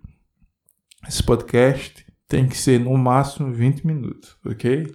esse 1.06 1.22
podcast 1.22 2.04
tem 2.26 2.48
que 2.48 2.56
ser 2.56 2.80
no 2.80 2.96
máximo 2.96 3.52
20 3.52 3.86
minutos, 3.86 4.36
ok? 4.44 4.86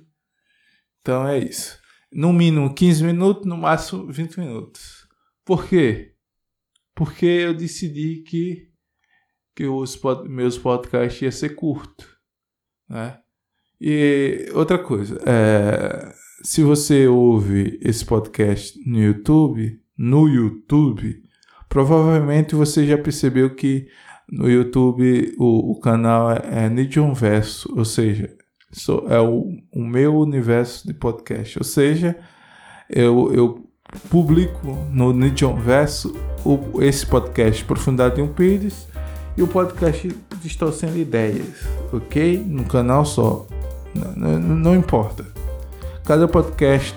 Então 1.01 1.27
é 1.27 1.39
isso. 1.39 1.79
No 2.11 2.31
mínimo 2.31 2.73
15 2.73 3.03
minutos, 3.03 3.45
no 3.45 3.57
máximo 3.57 4.11
20 4.11 4.39
minutos. 4.39 5.07
Por 5.45 5.67
quê? 5.67 6.15
Porque 6.95 7.25
eu 7.25 7.53
decidi 7.53 8.23
que, 8.27 8.69
que 9.55 9.65
os 9.65 9.95
pod, 9.95 10.29
meus 10.29 10.57
podcasts 10.57 11.21
iam 11.21 11.31
ser 11.31 11.55
curto, 11.55 12.07
né? 12.87 13.22
E 13.85 14.49
outra 14.53 14.77
coisa, 14.77 15.19
é, 15.25 16.13
se 16.41 16.63
você 16.63 17.05
ouve 17.05 17.77
esse 17.83 18.05
podcast 18.05 18.79
no 18.89 18.97
YouTube, 18.97 19.77
no 19.97 20.25
YouTube, 20.25 21.21
provavelmente 21.67 22.55
você 22.55 22.87
já 22.87 22.97
percebeu 22.97 23.53
que 23.53 23.89
no 24.31 24.49
YouTube 24.49 25.35
o, 25.37 25.73
o 25.73 25.79
canal 25.81 26.31
é, 26.31 26.63
é 26.63 26.69
Nidion 26.69 27.13
Verso, 27.13 27.73
ou 27.75 27.83
seja, 27.83 28.33
é 29.09 29.19
o, 29.19 29.49
o 29.73 29.83
meu 29.83 30.15
universo 30.15 30.87
de 30.87 30.93
podcast. 30.93 31.59
Ou 31.59 31.65
seja, 31.65 32.17
eu, 32.89 33.33
eu 33.33 33.69
publico 34.09 34.65
no 34.93 35.11
Nidion 35.11 35.57
Verso 35.57 36.15
o, 36.45 36.81
esse 36.81 37.05
podcast 37.05 37.65
Profundidade 37.65 38.21
em 38.21 38.23
um 38.23 38.31
Pires 38.31 38.87
e 39.35 39.43
o 39.43 39.47
podcast 39.47 40.09
Distorcendo 40.41 40.97
Ideias, 40.97 41.67
ok? 41.91 42.37
No 42.47 42.63
canal 42.63 43.03
só. 43.03 43.45
Não, 43.95 44.39
não, 44.39 44.75
importa. 44.75 45.25
Cada 46.03 46.27
podcast 46.27 46.95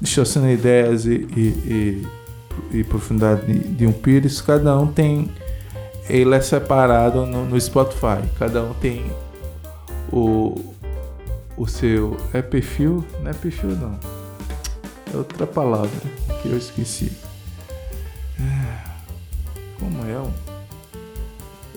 Distorcendo 0.00 0.48
Ideias 0.48 1.06
e, 1.06 1.26
e, 1.36 2.06
e, 2.72 2.78
e 2.78 2.84
Profundidade 2.84 3.46
de, 3.46 3.58
de 3.60 3.86
um 3.86 3.92
Pires, 3.92 4.40
cada 4.40 4.78
um 4.78 4.86
tem. 4.86 5.30
Ele 6.08 6.34
é 6.34 6.40
separado 6.40 7.24
no, 7.24 7.44
no 7.44 7.60
Spotify. 7.60 8.22
Cada 8.38 8.62
um 8.62 8.74
tem 8.74 9.04
o, 10.12 10.74
o 11.56 11.66
seu. 11.66 12.16
É 12.32 12.42
perfil? 12.42 13.04
Não 13.22 13.30
é 13.30 13.34
perfil, 13.34 13.70
não. 13.70 13.98
É 15.12 15.16
outra 15.16 15.46
palavra 15.46 15.90
que 16.42 16.48
eu 16.48 16.58
esqueci. 16.58 17.12
É, 18.40 18.78
como 19.78 20.04
é? 20.04 20.14
Eu 20.14 20.32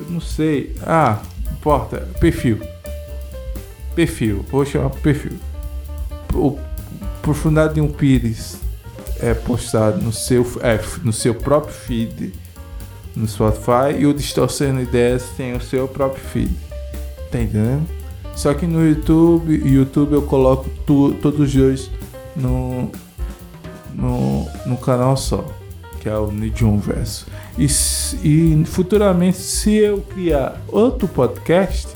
não 0.10 0.20
sei. 0.20 0.76
Ah, 0.82 1.22
importa. 1.52 2.08
Perfil. 2.20 2.60
Perfil. 3.96 4.46
Vou 4.52 4.66
chamar 4.66 4.90
perfil. 4.90 5.38
O 6.34 6.60
Profundidade 7.22 7.76
de 7.76 7.82
um 7.82 7.88
Pires 7.88 8.58
é 9.20 9.34
postado 9.34 10.02
no 10.02 10.12
seu, 10.12 10.46
é, 10.62 10.80
no 11.04 11.12
seu 11.12 11.34
próprio 11.34 11.74
feed 11.74 12.34
no 13.16 13.28
Spotify 13.28 13.98
e 13.98 14.06
o 14.06 14.14
Distorcendo 14.14 14.82
Ideias 14.82 15.24
tem 15.38 15.56
o 15.56 15.62
seu 15.62 15.88
próprio 15.88 16.22
feed. 16.24 16.54
Tá 17.32 17.40
entendendo? 17.40 17.88
Só 18.36 18.54
que 18.54 18.68
no 18.68 18.86
YouTube, 18.86 19.54
YouTube 19.66 20.14
eu 20.14 20.22
coloco 20.24 20.70
tu, 20.86 21.14
todos 21.22 21.40
os 21.40 21.54
dois 21.54 21.92
no, 22.36 22.92
no, 23.94 24.46
no 24.66 24.78
canal 24.78 25.16
só, 25.16 25.46
que 26.02 26.10
é 26.10 26.18
o 26.18 26.30
Nidium 26.30 26.78
Verso. 26.78 27.26
E, 27.58 27.66
e 28.24 28.66
futuramente, 28.66 29.38
se 29.38 29.74
eu 29.76 30.02
criar 30.02 30.62
outro 30.68 31.08
podcast, 31.08 31.88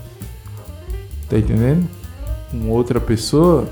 tá 1.30 1.38
entendendo? 1.38 1.88
Com 2.52 2.70
outra 2.70 3.00
pessoa, 3.00 3.70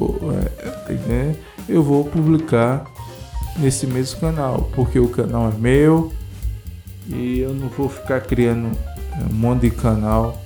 é, 0.00 0.68
tá 0.86 0.92
entendendo? 0.92 1.36
Eu 1.68 1.82
vou 1.82 2.04
publicar 2.04 2.84
nesse 3.58 3.86
mesmo 3.86 4.20
canal, 4.20 4.70
porque 4.74 4.98
o 4.98 5.08
canal 5.08 5.48
é 5.48 5.58
meu 5.58 6.12
e 7.08 7.40
eu 7.40 7.54
não 7.54 7.68
vou 7.68 7.88
ficar 7.88 8.20
criando 8.20 8.76
um 9.30 9.34
monte 9.34 9.62
de 9.62 9.70
canal 9.70 10.40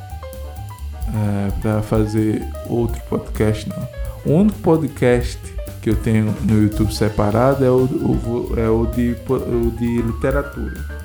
é, 1.08 1.50
para 1.60 1.82
fazer 1.82 2.42
outro 2.68 3.00
podcast, 3.08 3.68
não. 3.68 3.88
O 4.26 4.38
único 4.38 4.58
podcast 4.60 5.38
que 5.82 5.90
eu 5.90 5.96
tenho 5.96 6.34
no 6.42 6.62
YouTube 6.62 6.94
separado 6.94 7.64
é 7.64 7.70
o, 7.70 7.84
o 7.84 8.54
é 8.56 8.68
o, 8.68 8.86
de, 8.86 9.14
o 9.28 9.70
de 9.70 10.00
literatura. 10.00 11.03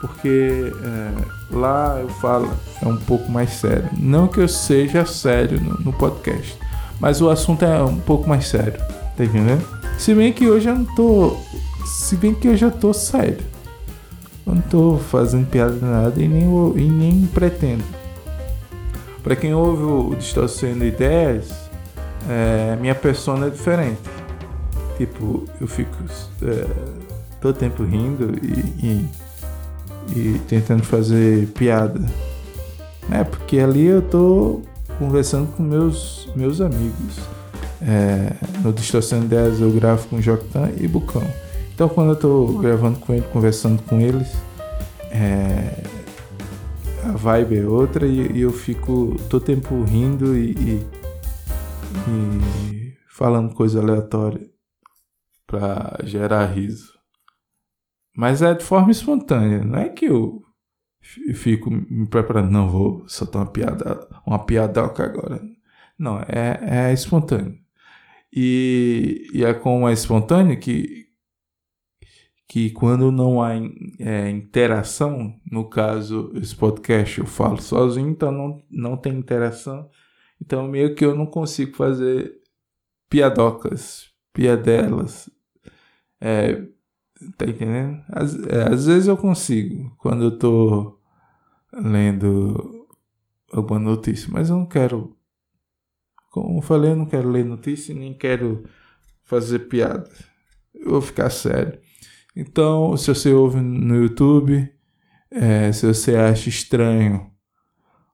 Porque 0.00 0.72
é, 0.82 1.10
lá 1.50 1.98
eu 2.00 2.08
falo, 2.08 2.50
é 2.82 2.86
um 2.86 2.96
pouco 2.96 3.30
mais 3.30 3.50
sério. 3.50 3.88
Não 3.98 4.26
que 4.26 4.40
eu 4.40 4.48
seja 4.48 5.04
sério 5.04 5.60
no, 5.60 5.74
no 5.80 5.92
podcast, 5.92 6.56
mas 6.98 7.20
o 7.20 7.28
assunto 7.28 7.64
é 7.64 7.82
um 7.82 7.98
pouco 7.98 8.28
mais 8.28 8.48
sério. 8.48 8.80
Tá 9.16 9.24
entendendo? 9.24 9.66
Se 9.98 10.14
bem 10.14 10.32
que 10.32 10.48
hoje 10.48 10.68
eu 10.68 10.74
não 10.74 10.84
tô. 10.94 11.36
Se 11.84 12.16
bem 12.16 12.34
que 12.34 12.48
eu 12.48 12.56
já 12.56 12.70
tô 12.70 12.94
sério. 12.94 13.44
Eu 14.46 14.54
não 14.54 14.62
tô 14.62 14.96
fazendo 14.96 15.46
piada 15.46 15.74
nada 15.74 16.20
e 16.20 16.26
nem, 16.26 16.48
e 16.76 16.90
nem 16.90 17.26
pretendo. 17.26 17.84
Para 19.22 19.36
quem 19.36 19.52
ouve 19.52 19.82
o 19.82 20.16
Distorcendo 20.16 20.84
Ideias, 20.84 21.52
é, 22.28 22.76
minha 22.80 22.94
persona 22.94 23.46
é 23.46 23.50
diferente. 23.50 24.00
Tipo, 24.96 25.44
eu 25.60 25.66
fico 25.66 25.96
é, 26.42 26.66
todo 27.40 27.56
tempo 27.56 27.84
rindo 27.84 28.34
e, 28.42 28.86
e, 28.86 29.08
e, 30.14 30.38
tentando 30.48 30.82
fazer 30.82 31.46
piada. 31.48 32.00
É, 33.10 33.24
porque 33.24 33.58
ali 33.58 33.86
eu 33.86 34.02
tô 34.02 34.62
conversando 34.98 35.50
com 35.52 35.62
meus, 35.62 36.28
meus 36.36 36.60
amigos. 36.60 37.18
É, 37.82 38.34
no 38.62 38.72
Distorcendo 38.72 39.24
Ideias 39.24 39.60
eu 39.60 39.70
gravo 39.72 40.06
com 40.08 40.20
Joctan 40.20 40.70
e 40.78 40.86
Bucão. 40.86 41.26
Então 41.74 41.88
quando 41.88 42.10
eu 42.10 42.16
tô 42.16 42.46
gravando 42.58 42.98
com 42.98 43.14
ele, 43.14 43.24
conversando 43.32 43.82
com 43.82 44.00
eles, 44.00 44.28
é, 45.10 45.82
a 47.04 47.12
vibe 47.12 47.58
é 47.58 47.66
outra 47.66 48.06
e, 48.06 48.32
e 48.32 48.40
eu 48.42 48.52
fico 48.52 49.16
todo 49.28 49.42
tempo 49.42 49.82
rindo 49.82 50.36
e, 50.36 50.52
e, 50.52 50.86
e 52.08 52.94
falando 53.08 53.54
coisa 53.54 53.80
aleatória 53.80 54.46
para 55.46 55.98
gerar 56.04 56.46
riso. 56.46 56.99
Mas 58.16 58.42
é 58.42 58.54
de 58.54 58.64
forma 58.64 58.90
espontânea, 58.90 59.64
não 59.64 59.78
é 59.78 59.88
que 59.88 60.06
eu 60.06 60.42
fico 61.34 61.70
me 61.70 62.06
preparando, 62.08 62.50
não 62.50 62.68
vou 62.68 63.08
soltar 63.08 63.42
uma 63.42 63.50
piada, 63.50 64.08
uma 64.26 64.44
piadoca 64.44 65.04
agora. 65.04 65.40
Não, 65.98 66.18
é, 66.20 66.88
é 66.88 66.92
espontâneo. 66.92 67.58
E, 68.32 69.28
e 69.34 69.44
é 69.44 69.52
como 69.54 69.88
é 69.88 69.92
espontâneo 69.92 70.58
que, 70.58 71.08
que 72.48 72.70
quando 72.70 73.10
não 73.10 73.42
há 73.42 73.54
é, 73.98 74.30
interação, 74.30 75.34
no 75.50 75.68
caso, 75.68 76.32
esse 76.36 76.54
podcast 76.54 77.20
eu 77.20 77.26
falo 77.26 77.60
sozinho, 77.60 78.08
então 78.10 78.30
não, 78.32 78.62
não 78.70 78.96
tem 78.96 79.14
interação, 79.14 79.88
então 80.40 80.66
meio 80.68 80.94
que 80.94 81.04
eu 81.04 81.14
não 81.14 81.26
consigo 81.26 81.76
fazer 81.76 82.40
piadocas, 83.08 84.10
piadelas. 84.32 85.28
É, 86.20 86.66
tá 87.36 87.46
entendendo? 87.46 88.02
Às, 88.08 88.34
é, 88.46 88.72
às 88.72 88.86
vezes 88.86 89.08
eu 89.08 89.16
consigo, 89.16 89.94
quando 89.98 90.24
eu 90.24 90.38
tô 90.38 90.98
lendo 91.72 92.86
alguma 93.52 93.78
notícia, 93.78 94.28
mas 94.32 94.50
eu 94.50 94.56
não 94.56 94.66
quero. 94.66 95.16
Como 96.30 96.58
eu 96.58 96.62
falei, 96.62 96.92
eu 96.92 96.96
não 96.96 97.06
quero 97.06 97.28
ler 97.28 97.44
notícia 97.44 97.94
nem 97.94 98.14
quero 98.14 98.64
fazer 99.24 99.60
piada. 99.60 100.10
Eu 100.74 100.92
vou 100.92 101.00
ficar 101.00 101.30
sério. 101.30 101.78
Então, 102.36 102.96
se 102.96 103.08
você 103.08 103.32
ouve 103.32 103.60
no 103.60 103.96
YouTube, 103.96 104.72
é, 105.30 105.72
se 105.72 105.86
você 105.86 106.16
acha 106.16 106.48
estranho 106.48 107.30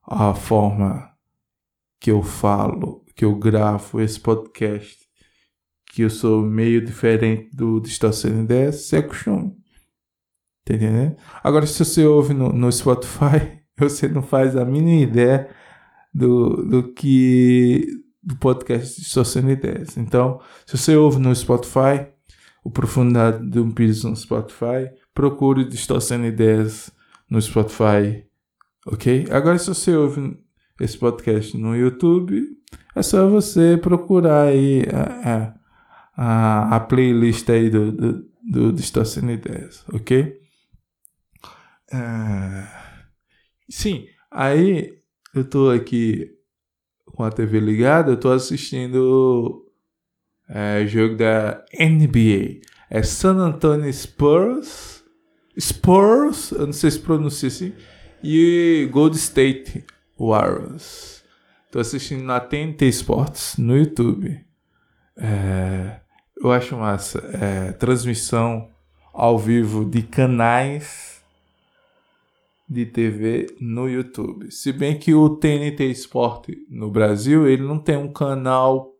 a 0.02 0.34
forma 0.34 1.10
que 2.00 2.10
eu 2.10 2.22
falo, 2.22 3.04
que 3.14 3.24
eu 3.24 3.34
gravo 3.34 4.00
esse 4.00 4.18
podcast, 4.20 5.05
que 5.96 6.02
eu 6.02 6.10
sou 6.10 6.42
meio 6.42 6.84
diferente 6.84 7.48
do 7.56 7.80
Distorcendo 7.80 8.42
Ideias, 8.42 8.82
se 8.82 8.96
acostume. 8.96 9.56
Tá 10.62 10.74
entendendo? 10.74 11.16
Agora, 11.42 11.66
se 11.66 11.82
você 11.82 12.04
ouve 12.04 12.34
no, 12.34 12.52
no 12.52 12.70
Spotify, 12.70 13.62
você 13.78 14.06
não 14.06 14.20
faz 14.20 14.54
a 14.56 14.64
mínima 14.66 15.00
ideia 15.00 15.48
do, 16.12 16.62
do 16.66 16.92
que 16.92 17.86
do 18.22 18.36
podcast 18.36 19.00
Distorcendo 19.00 19.50
Ideias. 19.50 19.96
Então, 19.96 20.38
se 20.66 20.76
você 20.76 20.94
ouve 20.94 21.18
no 21.18 21.34
Spotify, 21.34 22.06
o 22.62 22.70
Profundidade 22.70 23.48
de 23.48 23.58
um 23.58 23.70
Pires 23.70 24.04
no 24.04 24.14
Spotify. 24.14 24.90
Procure 25.14 25.64
Distorcendo 25.64 26.26
Ideias 26.26 26.90
no 27.30 27.40
Spotify, 27.40 28.22
ok? 28.86 29.28
Agora, 29.30 29.58
se 29.58 29.68
você 29.68 29.96
ouve 29.96 30.36
esse 30.78 30.98
podcast 30.98 31.56
no 31.56 31.74
YouTube, 31.74 32.42
é 32.94 33.02
só 33.02 33.26
você 33.30 33.78
procurar 33.80 34.48
aí 34.48 34.82
a, 34.92 35.56
a, 36.16 36.76
a 36.76 36.80
playlist 36.80 37.48
aí 37.50 37.68
do, 37.68 37.92
do, 37.92 38.28
do 38.42 38.72
Distorcendo 38.72 39.32
Ideias, 39.32 39.84
ok? 39.92 40.40
É... 41.92 42.66
Sim, 43.68 44.06
aí 44.30 44.98
eu 45.34 45.44
tô 45.44 45.70
aqui 45.70 46.32
com 47.06 47.22
a 47.22 47.30
TV 47.30 47.60
ligada, 47.60 48.12
eu 48.12 48.16
tô 48.16 48.30
assistindo 48.30 49.66
é, 50.48 50.86
jogo 50.86 51.16
da 51.16 51.64
NBA. 51.78 52.60
É 52.88 53.02
San 53.02 53.36
Antonio 53.36 53.92
Spurs, 53.92 55.02
Spurs, 55.58 56.52
eu 56.52 56.66
não 56.66 56.72
sei 56.72 56.90
se 56.90 57.00
pronuncia 57.00 57.48
assim, 57.48 57.72
e 58.22 58.88
Gold 58.92 59.16
State 59.16 59.84
Warriors. 60.18 61.22
Tô 61.70 61.80
assistindo 61.80 62.22
na 62.22 62.40
TNT 62.40 62.86
Sports 62.86 63.56
no 63.58 63.76
YouTube. 63.76 64.40
É, 65.16 66.00
eu 66.36 66.52
acho 66.52 66.76
massa. 66.76 67.18
É, 67.40 67.72
transmissão 67.72 68.68
ao 69.12 69.38
vivo 69.38 69.84
de 69.84 70.02
canais 70.02 71.22
de 72.68 72.84
TV 72.84 73.46
no 73.60 73.88
YouTube. 73.88 74.50
Se 74.50 74.72
bem 74.72 74.98
que 74.98 75.14
o 75.14 75.36
TNT 75.36 75.84
Sport 75.92 76.48
no 76.68 76.90
Brasil, 76.90 77.48
ele 77.48 77.62
não 77.62 77.78
tem 77.78 77.96
um 77.96 78.12
canal 78.12 78.92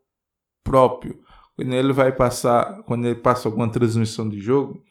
próprio. 0.62 1.20
Quando 1.55 1.72
ele 1.75 1.92
vai 1.92 2.12
passar, 2.12 2.83
quando 2.85 3.07
ele 3.07 3.16
passa 3.16 3.49
alguma 3.49 3.70
transmissão 3.70 4.29
de 4.29 4.40
jogo 4.40 4.83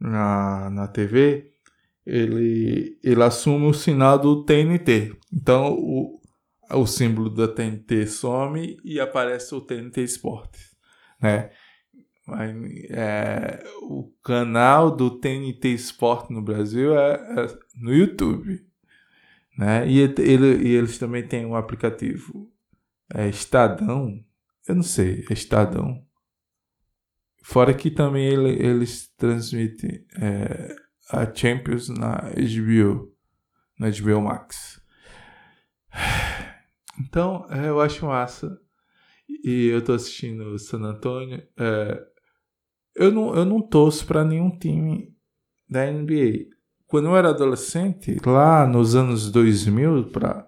na, 0.00 0.70
na 0.70 0.88
TV, 0.88 1.52
ele, 2.04 2.98
ele 3.02 3.22
assume 3.22 3.66
o 3.66 3.74
sinal 3.74 4.18
do 4.18 4.44
TNT. 4.44 5.16
Então 5.32 5.72
o, 5.72 6.20
o 6.70 6.86
símbolo 6.86 7.30
da 7.30 7.46
TNT 7.46 8.06
some 8.06 8.78
e 8.84 8.98
aparece 8.98 9.54
o 9.54 9.60
TNT 9.60 10.02
Esportes, 10.02 10.74
né? 11.20 11.50
É, 12.90 13.64
o 13.82 14.12
canal 14.22 14.94
do 14.94 15.10
TNT 15.10 15.70
Sport 15.74 16.30
no 16.30 16.40
Brasil 16.40 16.96
é, 16.96 17.14
é 17.14 17.58
no 17.74 17.92
YouTube. 17.92 18.64
Né? 19.58 19.88
E, 19.88 19.98
ele, 19.98 20.68
e 20.68 20.74
eles 20.74 20.98
também 20.98 21.26
têm 21.26 21.44
um 21.44 21.56
aplicativo 21.56 22.50
é, 23.12 23.28
Estadão. 23.28 24.24
Eu 24.66 24.76
não 24.76 24.82
sei, 24.82 25.24
é 25.28 25.32
Estadão. 25.32 26.04
Fora 27.42 27.74
que 27.74 27.90
também 27.90 28.26
ele, 28.26 28.50
eles 28.64 29.08
transmitem 29.16 30.06
é, 30.16 30.76
a 31.10 31.34
Champions 31.34 31.88
na 31.88 32.30
HBO, 32.30 33.12
na 33.78 33.90
HBO 33.90 34.20
Max. 34.22 34.80
Então, 37.00 37.46
é, 37.50 37.68
eu 37.68 37.80
acho 37.80 38.06
massa. 38.06 38.60
E 39.42 39.66
eu 39.66 39.82
tô 39.82 39.92
assistindo 39.92 40.58
San 40.58 40.82
Antonio. 40.82 41.42
É, 41.58 42.11
eu, 42.94 43.10
não, 43.10 43.34
eu 43.34 43.44
não 43.44 43.60
torço 43.60 44.06
para 44.06 44.24
nenhum 44.24 44.50
time 44.50 45.14
da 45.68 45.90
NBA. 45.90 46.46
Quando 46.86 47.08
eu 47.08 47.16
era 47.16 47.30
adolescente, 47.30 48.18
lá 48.24 48.66
nos 48.66 48.94
anos 48.94 49.30
2000, 49.30 50.10
pra, 50.10 50.46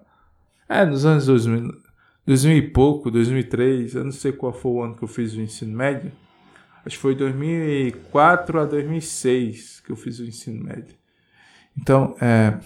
é, 0.69 0.85
nos 0.85 1.05
anos 1.05 1.25
2000, 1.25 1.71
2000 2.25 2.57
e 2.57 2.61
pouco, 2.69 3.09
2003, 3.09 3.95
eu 3.95 4.03
não 4.03 4.11
sei 4.11 4.31
qual 4.31 4.53
foi 4.53 4.71
o 4.71 4.83
ano 4.83 4.95
que 4.95 5.03
eu 5.03 5.07
fiz 5.07 5.33
o 5.33 5.41
ensino 5.41 5.75
médio. 5.75 6.11
Acho 6.85 6.97
que 6.97 7.01
foi 7.01 7.15
2004 7.15 8.59
a 8.59 8.65
2006 8.65 9.79
que 9.81 9.91
eu 9.91 9.95
fiz 9.95 10.19
o 10.19 10.25
ensino 10.25 10.63
médio. 10.63 10.95
Então, 11.75 12.15
é. 12.21 12.59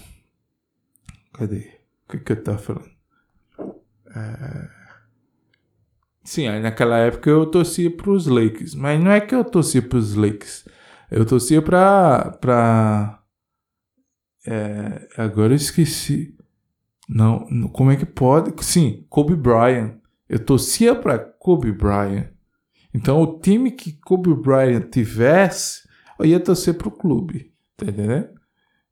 Cadê? 1.32 1.80
O 2.06 2.12
que, 2.12 2.18
que 2.18 2.32
eu 2.32 2.42
tava 2.42 2.58
falando? 2.58 2.90
É... 4.14 4.79
Sim, 6.30 6.46
aí 6.46 6.60
naquela 6.60 6.96
época 6.96 7.28
eu 7.28 7.44
torcia 7.44 7.90
para 7.90 8.08
os 8.08 8.28
Lakers. 8.28 8.76
Mas 8.76 9.02
não 9.02 9.10
é 9.10 9.20
que 9.20 9.34
eu 9.34 9.42
torcia 9.44 9.82
para 9.82 9.98
os 9.98 10.14
Lakers. 10.14 10.64
Eu 11.10 11.26
torcia 11.26 11.60
para. 11.60 12.38
Pra... 12.40 13.20
É... 14.46 15.08
Agora 15.16 15.52
eu 15.52 15.56
esqueci. 15.56 16.36
Não, 17.08 17.68
como 17.70 17.90
é 17.90 17.96
que 17.96 18.06
pode? 18.06 18.52
Sim, 18.64 19.04
Kobe 19.08 19.34
Bryant. 19.34 19.96
Eu 20.28 20.38
torcia 20.38 20.94
para 20.94 21.18
Kobe 21.18 21.72
Bryant. 21.72 22.28
Então, 22.94 23.20
o 23.20 23.40
time 23.40 23.72
que 23.72 23.94
Kobe 23.94 24.32
Bryant 24.32 24.88
tivesse, 24.88 25.82
eu 26.16 26.26
ia 26.26 26.38
torcer 26.38 26.74
pro 26.74 26.92
clube, 26.92 27.52
tá 27.76 27.86
entendendo? 27.86 28.28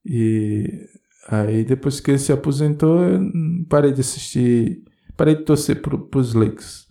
E 0.04 0.88
aí, 1.28 1.64
depois 1.64 2.00
que 2.00 2.10
ele 2.10 2.18
se 2.18 2.32
aposentou, 2.32 3.00
eu 3.04 3.30
parei 3.68 3.92
de 3.92 4.00
assistir, 4.00 4.82
parei 5.16 5.36
de 5.36 5.44
torcer 5.44 5.80
pro, 5.80 6.00
pros 6.00 6.34
Lakers. 6.34 6.87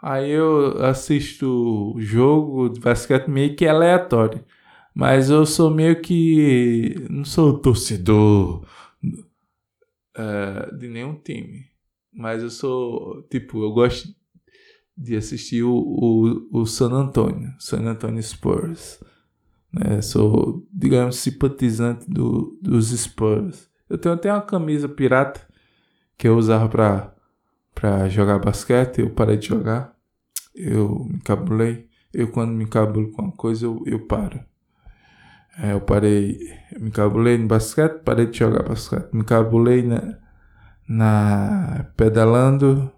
Aí 0.00 0.30
eu 0.30 0.84
assisto 0.84 1.94
jogo 1.98 2.68
de 2.68 2.80
basquete 2.80 3.28
meio 3.28 3.56
que 3.56 3.66
aleatório. 3.66 4.44
Mas 4.94 5.30
eu 5.30 5.44
sou 5.46 5.70
meio 5.70 6.00
que. 6.00 6.94
Não 7.10 7.24
sou 7.24 7.58
torcedor 7.58 8.64
uh, 10.16 10.76
de 10.76 10.88
nenhum 10.88 11.14
time. 11.14 11.66
Mas 12.12 12.42
eu 12.42 12.50
sou. 12.50 13.22
Tipo, 13.30 13.62
eu 13.62 13.72
gosto 13.72 14.08
de 14.96 15.16
assistir 15.16 15.62
o, 15.62 15.72
o, 15.72 16.60
o 16.60 16.66
San 16.66 16.90
Antonio, 16.92 17.54
San 17.58 17.82
Antonio 17.86 18.22
Spurs. 18.22 19.02
Né? 19.72 20.02
Sou, 20.02 20.66
digamos, 20.72 21.16
simpatizante 21.16 22.08
do, 22.10 22.58
dos 22.60 22.88
Spurs. 22.88 23.68
Eu 23.88 23.98
tenho 23.98 24.14
até 24.14 24.32
uma 24.32 24.42
camisa 24.42 24.88
pirata 24.88 25.46
que 26.16 26.26
eu 26.26 26.36
usava 26.36 26.68
para 26.68 27.14
para 27.78 28.08
jogar 28.08 28.40
basquete. 28.40 28.98
Eu 28.98 29.10
parei 29.10 29.36
de 29.36 29.46
jogar. 29.46 29.94
Eu 30.54 31.06
me 31.08 31.20
cabulei. 31.20 31.88
Eu, 32.12 32.28
quando 32.28 32.50
me 32.50 32.66
cabulo 32.66 33.12
com 33.12 33.22
uma 33.22 33.32
coisa, 33.32 33.66
eu, 33.66 33.82
eu 33.86 34.00
paro. 34.06 34.40
É, 35.60 35.72
eu 35.72 35.80
parei, 35.80 36.38
eu 36.72 36.80
me 36.80 36.90
cabulei 36.90 37.36
no 37.38 37.46
basquete, 37.46 38.02
parei 38.02 38.26
de 38.26 38.38
jogar 38.38 38.62
basquete. 38.62 39.12
Me 39.12 39.24
cabulei 39.24 39.82
na, 39.82 40.18
na 40.88 41.86
pedalando, 41.96 42.90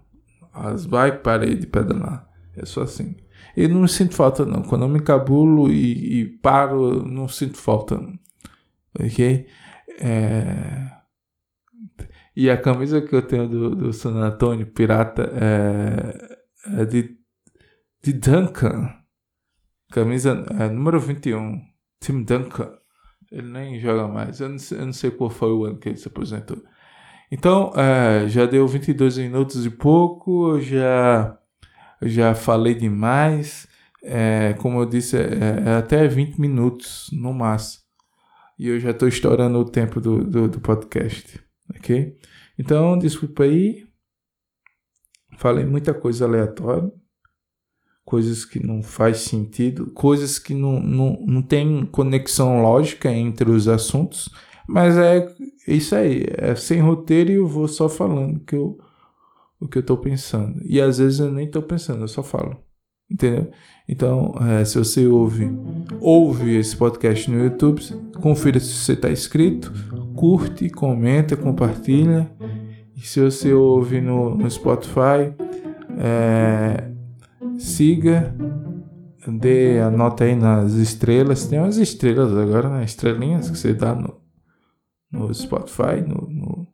as 0.53 0.85
bikes, 0.85 1.21
parei 1.23 1.55
de 1.55 1.67
pedalar. 1.67 2.27
É 2.55 2.65
só 2.65 2.81
assim. 2.81 3.15
E 3.55 3.67
não 3.67 3.87
sinto 3.87 4.15
falta 4.15 4.45
não. 4.45 4.63
Quando 4.63 4.83
eu 4.83 4.89
me 4.89 5.01
cabulo 5.01 5.69
e, 5.71 6.21
e 6.21 6.25
paro, 6.25 7.05
não 7.05 7.27
sinto 7.27 7.57
falta. 7.57 7.97
Não. 7.97 8.17
Ok? 8.99 9.47
É... 9.99 11.00
E 12.35 12.49
a 12.49 12.57
camisa 12.57 13.01
que 13.01 13.13
eu 13.13 13.21
tenho 13.21 13.47
do, 13.47 13.75
do 13.75 13.93
San 13.93 14.15
Antonio 14.15 14.65
Pirata 14.65 15.29
é, 15.33 16.81
é 16.81 16.85
de, 16.85 17.17
de 18.01 18.13
Duncan. 18.13 18.93
Camisa 19.91 20.45
é, 20.59 20.69
número 20.69 20.99
21. 20.99 21.61
Tim 21.99 22.23
Duncan. 22.23 22.71
Ele 23.31 23.47
nem 23.47 23.79
joga 23.79 24.07
mais. 24.07 24.39
Eu 24.39 24.49
não, 24.49 24.59
sei, 24.59 24.79
eu 24.79 24.85
não 24.85 24.93
sei 24.93 25.11
qual 25.11 25.29
foi 25.29 25.51
o 25.51 25.65
ano 25.65 25.77
que 25.77 25.89
ele 25.89 25.97
se 25.97 26.07
aposentou. 26.07 26.61
Então, 27.31 27.71
é, 27.75 28.27
já 28.27 28.45
deu 28.45 28.67
22 28.67 29.17
minutos 29.17 29.65
e 29.65 29.69
pouco, 29.69 30.59
já, 30.59 31.37
já 32.01 32.35
falei 32.35 32.75
demais. 32.75 33.67
É, 34.03 34.53
como 34.59 34.81
eu 34.81 34.85
disse, 34.85 35.15
é, 35.17 35.63
é, 35.65 35.75
até 35.77 36.07
20 36.07 36.39
minutos 36.39 37.09
no 37.13 37.33
máximo. 37.33 37.83
E 38.59 38.67
eu 38.67 38.79
já 38.79 38.91
estou 38.91 39.07
estourando 39.07 39.59
o 39.59 39.65
tempo 39.65 40.01
do, 40.01 40.23
do, 40.23 40.47
do, 40.49 40.59
podcast, 40.59 41.39
ok? 41.69 42.17
Então, 42.57 42.97
desculpa 42.97 43.43
aí. 43.43 43.87
Falei 45.37 45.65
muita 45.65 45.93
coisa 45.93 46.25
aleatória, 46.25 46.91
coisas 48.05 48.45
que 48.45 48.65
não 48.65 48.83
faz 48.83 49.19
sentido, 49.19 49.89
coisas 49.91 50.37
que 50.37 50.53
não, 50.53 50.79
não, 50.79 51.25
não 51.25 51.41
tem 51.41 51.85
conexão 51.85 52.61
lógica 52.61 53.11
entre 53.11 53.49
os 53.49 53.67
assuntos, 53.67 54.29
mas 54.67 54.97
é 54.97 55.33
isso 55.67 55.95
aí, 55.95 56.25
é 56.37 56.55
sem 56.55 56.79
roteiro 56.79 57.31
e 57.31 57.35
eu 57.35 57.47
vou 57.47 57.67
só 57.67 57.89
falando 57.89 58.39
que 58.41 58.55
eu, 58.55 58.77
o 59.59 59.67
que 59.67 59.77
eu 59.77 59.83
tô 59.83 59.97
pensando. 59.97 60.61
E 60.65 60.79
às 60.81 60.97
vezes 60.97 61.19
eu 61.19 61.31
nem 61.31 61.49
tô 61.49 61.61
pensando, 61.61 62.01
eu 62.01 62.07
só 62.07 62.21
falo. 62.21 62.61
Entendeu? 63.09 63.51
Então, 63.91 64.33
é, 64.39 64.63
se 64.63 64.77
você 64.77 65.05
ouve, 65.05 65.51
ouve 65.99 66.55
esse 66.55 66.77
podcast 66.77 67.29
no 67.29 67.43
YouTube, 67.43 67.81
confira 68.21 68.57
se 68.57 68.73
você 68.73 68.93
está 68.93 69.11
inscrito, 69.11 69.73
curte, 70.15 70.69
comenta, 70.69 71.35
compartilha. 71.35 72.31
E 72.95 73.01
se 73.01 73.19
você 73.19 73.53
ouve 73.53 73.99
no, 73.99 74.33
no 74.33 74.49
Spotify, 74.49 75.35
é, 75.99 76.89
siga, 77.57 78.33
dê 79.27 79.81
a 79.81 79.91
nota 79.91 80.23
aí 80.23 80.37
nas 80.37 80.71
estrelas. 80.75 81.45
Tem 81.47 81.59
umas 81.59 81.75
estrelas 81.75 82.31
agora, 82.37 82.69
né? 82.69 82.85
Estrelinhas 82.85 83.49
que 83.49 83.57
você 83.57 83.73
dá 83.73 83.93
no, 83.93 84.21
no 85.11 85.33
Spotify, 85.33 85.99
no, 86.07 86.29
no, 86.29 86.67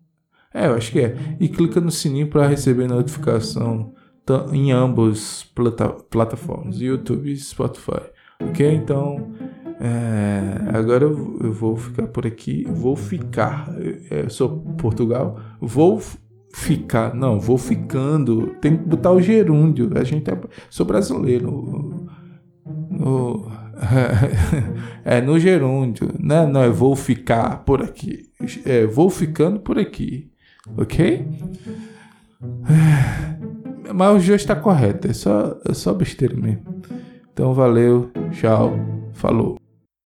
É, 0.53 0.67
eu 0.67 0.75
acho 0.75 0.91
que 0.91 0.99
é. 0.99 1.17
E 1.39 1.49
clica 1.49 1.81
no 1.81 1.89
sininho 1.89 2.29
para 2.29 2.45
receber 2.45 2.87
notificação 2.87 3.96
em 4.51 4.71
ambos 4.71 5.43
plata 5.55 5.89
plataformas, 5.89 6.79
YouTube 6.79 7.31
e 7.31 7.37
Spotify. 7.37 8.01
Ok? 8.39 8.73
Então, 8.73 9.33
é, 9.79 10.57
agora 10.73 11.03
eu, 11.03 11.39
eu, 11.41 11.53
vou 11.53 11.75
ficar 11.75 12.07
por 12.07 12.25
aqui. 12.25 12.65
Vou 12.69 12.95
ficar. 12.95 13.73
Eu, 13.77 14.19
eu 14.23 14.29
sou 14.29 14.59
Portugal. 14.77 15.39
Vou 15.59 16.01
ficar. 16.53 17.13
Não, 17.13 17.39
vou 17.39 17.57
ficando. 17.57 18.55
Tem 18.61 18.77
que 18.77 18.83
botar 18.83 19.11
o 19.11 19.21
gerúndio. 19.21 19.91
A 19.95 20.03
gente 20.03 20.29
é. 20.29 20.39
Sou 20.69 20.85
brasileiro. 20.85 22.07
No, 22.89 23.51
é 25.05 25.21
no 25.21 25.39
gerúndio, 25.39 26.09
né? 26.19 26.45
Não 26.45 26.61
é 26.63 26.69
vou 26.69 26.95
ficar 26.95 27.63
por 27.63 27.81
aqui. 27.81 28.29
É 28.65 28.85
vou 28.85 29.09
ficando 29.09 29.59
por 29.59 29.77
aqui. 29.77 30.31
Ok? 30.75 31.25
Mas 33.93 34.15
o 34.15 34.19
já 34.19 34.35
está 34.35 34.55
correto. 34.55 35.07
É 35.07 35.13
só, 35.13 35.57
é 35.67 35.73
só 35.73 35.93
besteira 35.93 36.35
mesmo. 36.35 36.61
Então 37.33 37.53
valeu, 37.53 38.11
tchau, 38.31 38.73
falou. 39.13 39.57